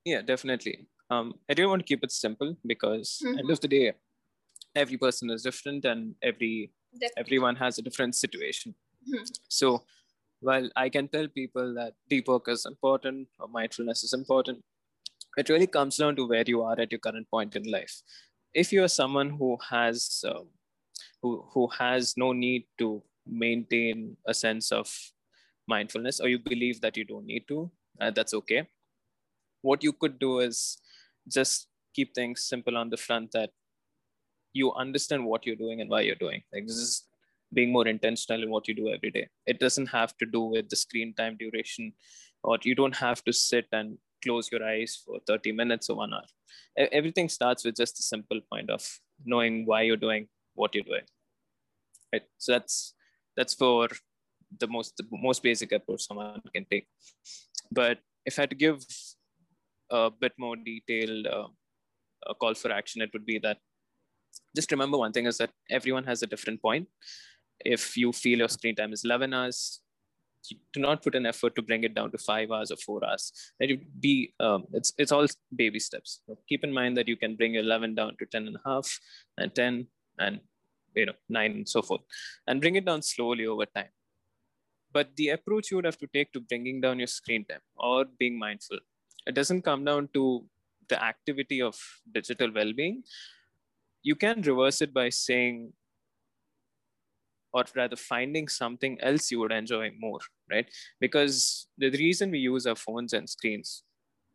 Yeah, 0.06 0.22
definitely. 0.22 0.88
Um, 1.10 1.34
I 1.50 1.54
do 1.54 1.68
want 1.68 1.82
to 1.82 1.86
keep 1.86 2.04
it 2.04 2.12
simple 2.12 2.56
because 2.66 3.20
mm-hmm. 3.24 3.40
end 3.40 3.52
of 3.52 3.60
the 3.60 3.68
day, 3.68 3.94
every 4.76 4.98
person 4.98 5.30
is 5.30 5.44
different 5.44 5.86
and 5.86 6.16
every 6.22 6.72
Definitely. 6.94 7.22
everyone 7.22 7.56
has 7.56 7.78
a 7.78 7.82
different 7.82 8.16
situation 8.16 8.76
mm-hmm. 9.08 9.24
so 9.48 9.84
while 10.42 10.70
i 10.76 10.90
can 10.90 11.08
tell 11.08 11.28
people 11.28 11.74
that 11.74 11.94
deep 12.10 12.28
work 12.28 12.48
is 12.48 12.66
important 12.66 13.28
or 13.40 13.48
mindfulness 13.48 14.04
is 14.04 14.14
important. 14.14 14.64
It 15.38 15.48
really 15.48 15.68
comes 15.68 15.96
down 15.96 16.18
to 16.18 16.28
where 16.28 16.44
you 16.46 16.62
are 16.62 16.78
at 16.78 16.92
your 16.92 17.00
current 17.00 17.30
point 17.32 17.56
in 17.56 17.64
life. 17.72 18.02
If 18.54 18.74
you 18.74 18.84
are 18.84 18.90
someone 18.90 19.30
who 19.30 19.58
has 19.70 20.26
um, 20.28 20.48
who 21.22 21.46
who 21.54 21.68
has 21.78 22.16
no 22.18 22.34
need 22.34 22.66
to 22.80 23.02
maintain 23.26 24.18
a 24.26 24.34
sense 24.34 24.72
of 24.72 24.94
mindfulness 25.68 26.20
or 26.20 26.28
you 26.28 26.40
believe 26.40 26.82
that 26.82 26.98
you 26.98 27.06
don't 27.06 27.26
need 27.26 27.48
to 27.48 27.72
uh, 28.02 28.12
that's 28.12 28.34
okay. 28.34 28.68
What 29.62 29.84
you 29.84 29.94
could 29.94 30.20
do 30.20 30.40
is 30.40 30.78
just 31.28 31.68
keep 31.94 32.16
things 32.16 32.44
simple 32.44 32.78
on 32.78 32.90
the 32.90 32.98
front 32.98 33.32
that 33.34 33.52
you 34.54 34.74
understand 34.74 35.26
what 35.26 35.46
you're 35.46 35.56
doing 35.56 35.82
and 35.82 35.90
why 35.90 36.02
you're 36.02 36.16
doing. 36.16 36.42
Like 36.54 36.66
this 36.66 36.78
is 36.78 37.04
being 37.54 37.72
more 37.72 37.88
intentional 37.88 38.44
in 38.44 38.50
what 38.50 38.68
you 38.68 38.74
do 38.74 38.90
every 38.90 39.12
day. 39.12 39.28
It 39.46 39.60
doesn't 39.60 39.88
have 39.88 40.16
to 40.18 40.26
do 40.26 40.42
with 40.42 40.70
the 40.70 40.76
screen 40.76 41.14
time 41.14 41.38
duration, 41.38 41.94
or 42.44 42.58
you 42.64 42.76
don't 42.76 42.96
have 42.96 43.24
to 43.26 43.34
sit 43.34 43.68
and 43.72 43.98
close 44.24 44.52
your 44.52 44.64
eyes 44.64 45.02
for 45.06 45.20
30 45.28 45.52
minutes 45.52 45.90
or 45.90 45.98
one 45.98 46.14
hour. 46.14 46.24
Everything 46.92 47.30
starts 47.30 47.66
with 47.66 47.76
just 47.76 48.00
a 48.00 48.04
simple 48.04 48.40
point 48.52 48.70
of 48.70 48.88
knowing 49.26 49.66
why 49.66 49.82
you're 49.82 49.98
doing 49.98 50.28
what 50.54 50.76
you're 50.76 50.84
doing. 50.84 51.08
Right. 52.14 52.24
So 52.38 52.54
that's 52.54 52.94
that's 53.36 53.54
for 53.54 53.88
the 54.60 54.68
most 54.68 54.98
the 54.98 55.06
most 55.12 55.44
basic 55.44 55.72
approach 55.72 56.08
someone 56.08 56.42
can 56.54 56.66
take. 56.70 56.88
But 57.72 58.00
if 58.26 58.38
I 58.38 58.44
had 58.44 58.50
to 58.50 58.56
give 58.56 58.84
a 59.90 60.10
bit 60.10 60.34
more 60.38 60.56
detailed 60.56 61.28
uh, 61.28 61.48
a 62.28 62.36
call 62.36 62.54
for 62.54 62.72
action, 62.72 63.02
it 63.02 63.12
would 63.14 63.26
be 63.26 63.40
that 63.40 63.58
just 64.56 64.72
remember 64.72 64.98
one 64.98 65.12
thing 65.12 65.26
is 65.26 65.38
that 65.38 65.52
everyone 65.70 66.04
has 66.06 66.22
a 66.22 66.28
different 66.28 66.62
point. 66.62 66.88
If 67.66 67.98
you 67.98 68.12
feel 68.12 68.40
your 68.40 68.50
screen 68.50 68.76
time 68.76 68.94
is 68.94 69.04
11 69.04 69.34
hours, 69.34 69.82
do 70.74 70.80
not 70.80 71.04
put 71.04 71.16
an 71.16 71.26
effort 71.26 71.56
to 71.56 71.62
bring 71.62 71.84
it 71.84 71.94
down 71.94 72.12
to 72.12 72.18
five 72.18 72.52
hours 72.52 72.72
or 72.72 72.78
four 72.78 73.06
hours. 73.06 73.32
Let 73.60 73.72
it 73.72 74.02
be, 74.02 74.34
um, 74.40 74.66
it's, 74.74 74.92
it's 74.98 75.12
all 75.12 75.28
baby 75.56 75.80
steps. 75.80 76.22
So 76.26 76.38
keep 76.50 76.64
in 76.64 76.74
mind 76.74 76.98
that 76.98 77.08
you 77.08 77.16
can 77.16 77.36
bring 77.36 77.54
your 77.54 77.64
11 77.64 77.96
down 77.96 78.16
to 78.20 78.26
10 78.26 78.48
and 78.48 78.56
a 78.56 78.70
half 78.70 79.00
and 79.38 79.54
10 79.54 79.88
and 80.20 80.40
you 80.96 81.06
know, 81.06 81.14
nine 81.30 81.52
and 81.52 81.70
so 81.70 81.82
forth, 81.82 82.02
and 82.48 82.62
bring 82.62 82.76
it 82.76 82.86
down 82.86 83.02
slowly 83.02 83.46
over 83.46 83.66
time. 83.66 83.90
But 84.94 85.16
the 85.16 85.30
approach 85.30 85.72
you 85.72 85.78
would 85.78 85.86
have 85.86 85.98
to 86.00 86.08
take 86.08 86.34
to 86.34 86.42
bringing 86.42 86.82
down 86.82 87.00
your 87.00 87.08
screen 87.08 87.46
time 87.46 87.62
or 87.76 88.06
being 88.20 88.38
mindful, 88.38 88.80
it 89.26 89.36
doesn't 89.36 89.62
come 89.62 89.86
down 89.86 90.10
to 90.14 90.46
the 90.90 91.02
activity 91.02 91.62
of 91.62 91.76
digital 92.12 92.52
well-being, 92.54 93.04
you 94.04 94.16
can 94.16 94.42
reverse 94.42 94.82
it 94.82 94.94
by 94.94 95.10
saying 95.10 95.72
or 97.54 97.66
rather 97.76 97.96
finding 97.96 98.48
something 98.48 99.00
else 99.02 99.32
you 99.32 99.40
would 99.40 99.52
enjoy 99.52 99.92
more 100.00 100.20
right? 100.52 100.70
Because 101.00 101.68
the 101.78 101.90
reason 101.92 102.32
we 102.32 102.40
use 102.40 102.66
our 102.68 102.76
phones 102.76 103.14
and 103.14 103.30
screens 103.30 103.84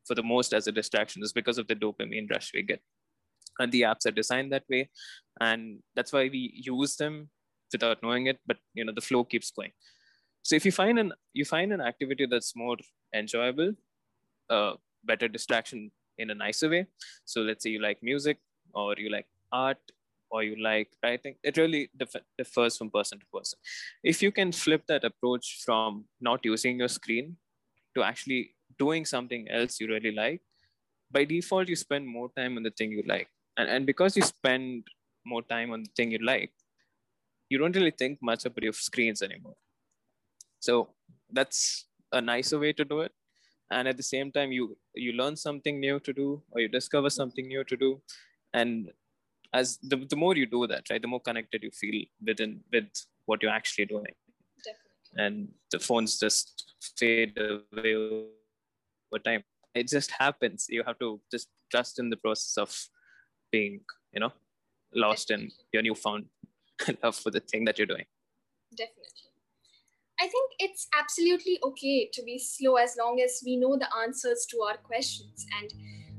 for 0.06 0.14
the 0.14 0.22
most 0.22 0.54
as 0.54 0.66
a 0.66 0.72
distraction 0.72 1.22
is 1.22 1.32
because 1.32 1.58
of 1.58 1.66
the 1.66 1.74
dopamine 1.74 2.30
rush 2.30 2.52
we 2.54 2.62
get. 2.62 2.80
And 3.58 3.72
the 3.72 3.82
apps 3.82 4.06
are 4.06 4.10
designed 4.10 4.52
that 4.52 4.64
way 4.68 4.90
and 5.40 5.78
that's 5.94 6.12
why 6.12 6.28
we 6.32 6.52
use 6.54 6.96
them 6.96 7.30
without 7.72 8.02
knowing 8.02 8.26
it 8.26 8.38
but 8.46 8.58
you 8.74 8.84
know 8.84 8.92
the 8.94 9.00
flow 9.00 9.24
keeps 9.24 9.50
going. 9.50 9.72
So 10.42 10.54
if 10.54 10.64
you 10.64 10.72
find 10.72 10.98
an 10.98 11.12
you 11.32 11.44
find 11.44 11.72
an 11.72 11.80
activity 11.80 12.26
that's 12.26 12.54
more 12.54 12.76
enjoyable 13.14 13.72
uh, 14.50 14.74
better 15.04 15.28
distraction 15.28 15.90
in 16.18 16.30
a 16.30 16.34
nicer 16.34 16.68
way 16.68 16.86
so 17.24 17.40
let's 17.40 17.62
say 17.62 17.70
you 17.70 17.80
like 17.80 18.02
music 18.02 18.38
or 18.74 18.94
you 18.96 19.10
like 19.10 19.26
art 19.52 19.78
or 20.36 20.42
you 20.48 20.56
like 20.68 20.90
writing 21.04 21.36
it 21.50 21.60
really 21.62 21.82
differs 22.40 22.76
from 22.78 22.90
person 22.96 23.18
to 23.22 23.26
person 23.36 23.58
if 24.12 24.22
you 24.24 24.32
can 24.40 24.52
flip 24.62 24.84
that 24.92 25.08
approach 25.10 25.46
from 25.64 26.04
not 26.30 26.50
using 26.52 26.84
your 26.84 26.92
screen 26.98 27.36
to 27.94 28.02
actually 28.10 28.42
doing 28.84 29.08
something 29.14 29.48
else 29.60 29.80
you 29.80 29.88
really 29.94 30.14
like 30.24 30.42
by 31.16 31.24
default 31.32 31.74
you 31.74 31.78
spend 31.86 32.14
more 32.18 32.28
time 32.40 32.56
on 32.58 32.62
the 32.68 32.76
thing 32.80 32.92
you 32.98 33.04
like 33.14 33.30
and, 33.56 33.68
and 33.68 33.86
because 33.86 34.16
you 34.16 34.22
spend 34.22 34.84
more 35.26 35.42
time 35.42 35.72
on 35.72 35.82
the 35.82 35.90
thing 35.96 36.12
you 36.12 36.18
like, 36.18 36.52
you 37.48 37.58
don't 37.58 37.74
really 37.74 37.90
think 37.90 38.18
much 38.22 38.44
about 38.44 38.62
your 38.62 38.72
screens 38.72 39.22
anymore. 39.22 39.56
So 40.60 40.88
that's 41.30 41.86
a 42.12 42.20
nicer 42.20 42.58
way 42.58 42.72
to 42.74 42.84
do 42.84 43.00
it. 43.00 43.12
And 43.70 43.88
at 43.88 43.96
the 43.96 44.02
same 44.02 44.30
time, 44.30 44.52
you 44.52 44.76
you 44.94 45.12
learn 45.12 45.36
something 45.36 45.80
new 45.80 45.98
to 46.00 46.12
do, 46.12 46.42
or 46.52 46.60
you 46.60 46.68
discover 46.68 47.10
something 47.10 47.48
new 47.48 47.64
to 47.64 47.76
do, 47.76 48.00
and 48.52 48.92
as 49.52 49.78
the, 49.82 49.96
the 49.96 50.16
more 50.16 50.36
you 50.36 50.46
do 50.46 50.66
that, 50.66 50.88
right, 50.90 51.00
the 51.00 51.08
more 51.08 51.20
connected 51.20 51.62
you 51.62 51.70
feel 51.70 52.04
within 52.24 52.60
with 52.72 52.88
what 53.26 53.42
you're 53.42 53.52
actually 53.52 53.86
doing. 53.86 54.14
Definitely. 54.64 55.24
And 55.24 55.48
the 55.70 55.78
phones 55.78 56.18
just 56.18 56.72
fade 56.96 57.38
away 57.38 57.94
over 57.94 59.22
time. 59.24 59.44
It 59.74 59.88
just 59.88 60.10
happens. 60.10 60.66
You 60.68 60.82
have 60.84 60.98
to 61.00 61.20
just 61.30 61.48
trust 61.70 61.98
in 61.98 62.10
the 62.10 62.16
process 62.16 62.56
of 62.56 62.74
being, 63.52 63.80
you 64.12 64.20
know, 64.20 64.32
lost 64.94 65.30
in 65.30 65.50
your 65.72 65.82
newfound 65.82 66.26
love 67.02 67.16
for 67.16 67.30
the 67.30 67.40
thing 67.40 67.64
that 67.66 67.78
you're 67.78 67.86
doing. 67.86 68.04
Definitely. 68.76 69.26
I 70.18 70.28
think 70.28 70.52
it's 70.58 70.88
absolutely 70.98 71.58
okay 71.62 72.08
to 72.12 72.22
be 72.22 72.38
slow 72.38 72.76
as 72.76 72.96
long 72.98 73.20
as 73.20 73.42
we 73.44 73.56
know 73.56 73.76
the 73.76 73.88
answers 74.02 74.46
to 74.50 74.60
our 74.62 74.78
questions. 74.78 75.46
And 75.60 75.72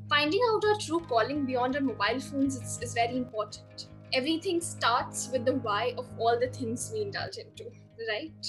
finding 0.09 0.41
out 0.51 0.63
our 0.65 0.77
true 0.79 0.99
calling 1.01 1.45
beyond 1.45 1.75
our 1.75 1.81
mobile 1.81 2.19
phones 2.19 2.55
is, 2.55 2.79
is 2.81 2.93
very 2.93 3.17
important. 3.17 3.87
Everything 4.13 4.61
starts 4.61 5.29
with 5.31 5.45
the 5.45 5.55
why 5.55 5.93
of 5.97 6.07
all 6.17 6.39
the 6.39 6.47
things 6.47 6.91
we 6.93 7.01
indulge 7.01 7.37
into, 7.37 7.65
right? 8.09 8.47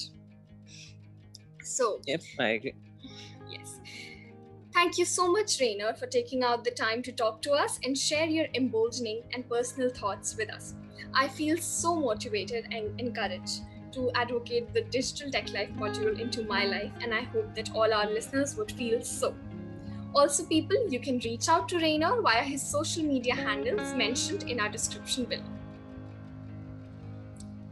So, 1.63 2.01
Yep, 2.07 2.23
I 2.39 2.49
agree. 2.49 2.75
Yes. 3.51 3.81
Thank 4.73 4.99
you 4.99 5.05
so 5.05 5.31
much, 5.31 5.61
Rainer, 5.61 5.95
for 5.95 6.07
taking 6.07 6.43
out 6.45 6.65
the 6.65 6.71
time 6.71 7.03
to 7.03 7.13
talk 7.13 7.43
to 7.43 7.53
us 7.53 7.81
and 7.85 7.97
share 7.99 8.27
your 8.27 8.47
emboldening 8.55 9.23
and 9.35 9.49
personal 9.49 9.91
thoughts 9.91 10.37
with 10.37 10.51
us. 10.53 10.75
I 11.15 11.29
feel 11.29 11.57
so 11.59 11.97
motivated 11.97 12.67
and 12.71 12.99
encouraged 13.01 13.63
to 13.93 14.11
advocate 14.15 14.73
the 14.75 14.83
Digital 14.83 15.31
Tech 15.31 15.51
Life 15.53 15.71
module 15.77 16.19
into 16.19 16.45
my 16.45 16.65
life, 16.65 16.93
and 17.03 17.15
I 17.15 17.23
hope 17.23 17.55
that 17.55 17.73
all 17.75 17.93
our 17.93 18.07
listeners 18.07 18.57
would 18.57 18.71
feel 18.73 19.03
so. 19.03 19.35
Also, 20.15 20.45
people, 20.45 20.77
you 20.89 21.01
can 21.01 21.19
reach 21.19 21.49
out 21.49 21.69
to 21.69 21.79
Rainer 21.79 22.21
via 22.23 22.43
his 22.43 22.63
social 22.63 23.05
media 23.05 23.35
handles 23.35 23.95
mentioned 23.95 24.45
in 24.45 24.59
our 24.59 24.69
description 24.69 25.25
below. 25.25 25.43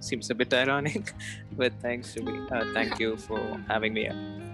Seems 0.00 0.30
a 0.30 0.34
bit 0.34 0.52
ironic, 0.52 1.12
but 1.52 1.72
thanks, 1.80 2.14
Shubi. 2.14 2.50
Uh, 2.52 2.72
thank 2.74 3.00
you 3.00 3.16
for 3.16 3.40
having 3.68 3.94
me. 3.94 4.02
here. 4.02 4.45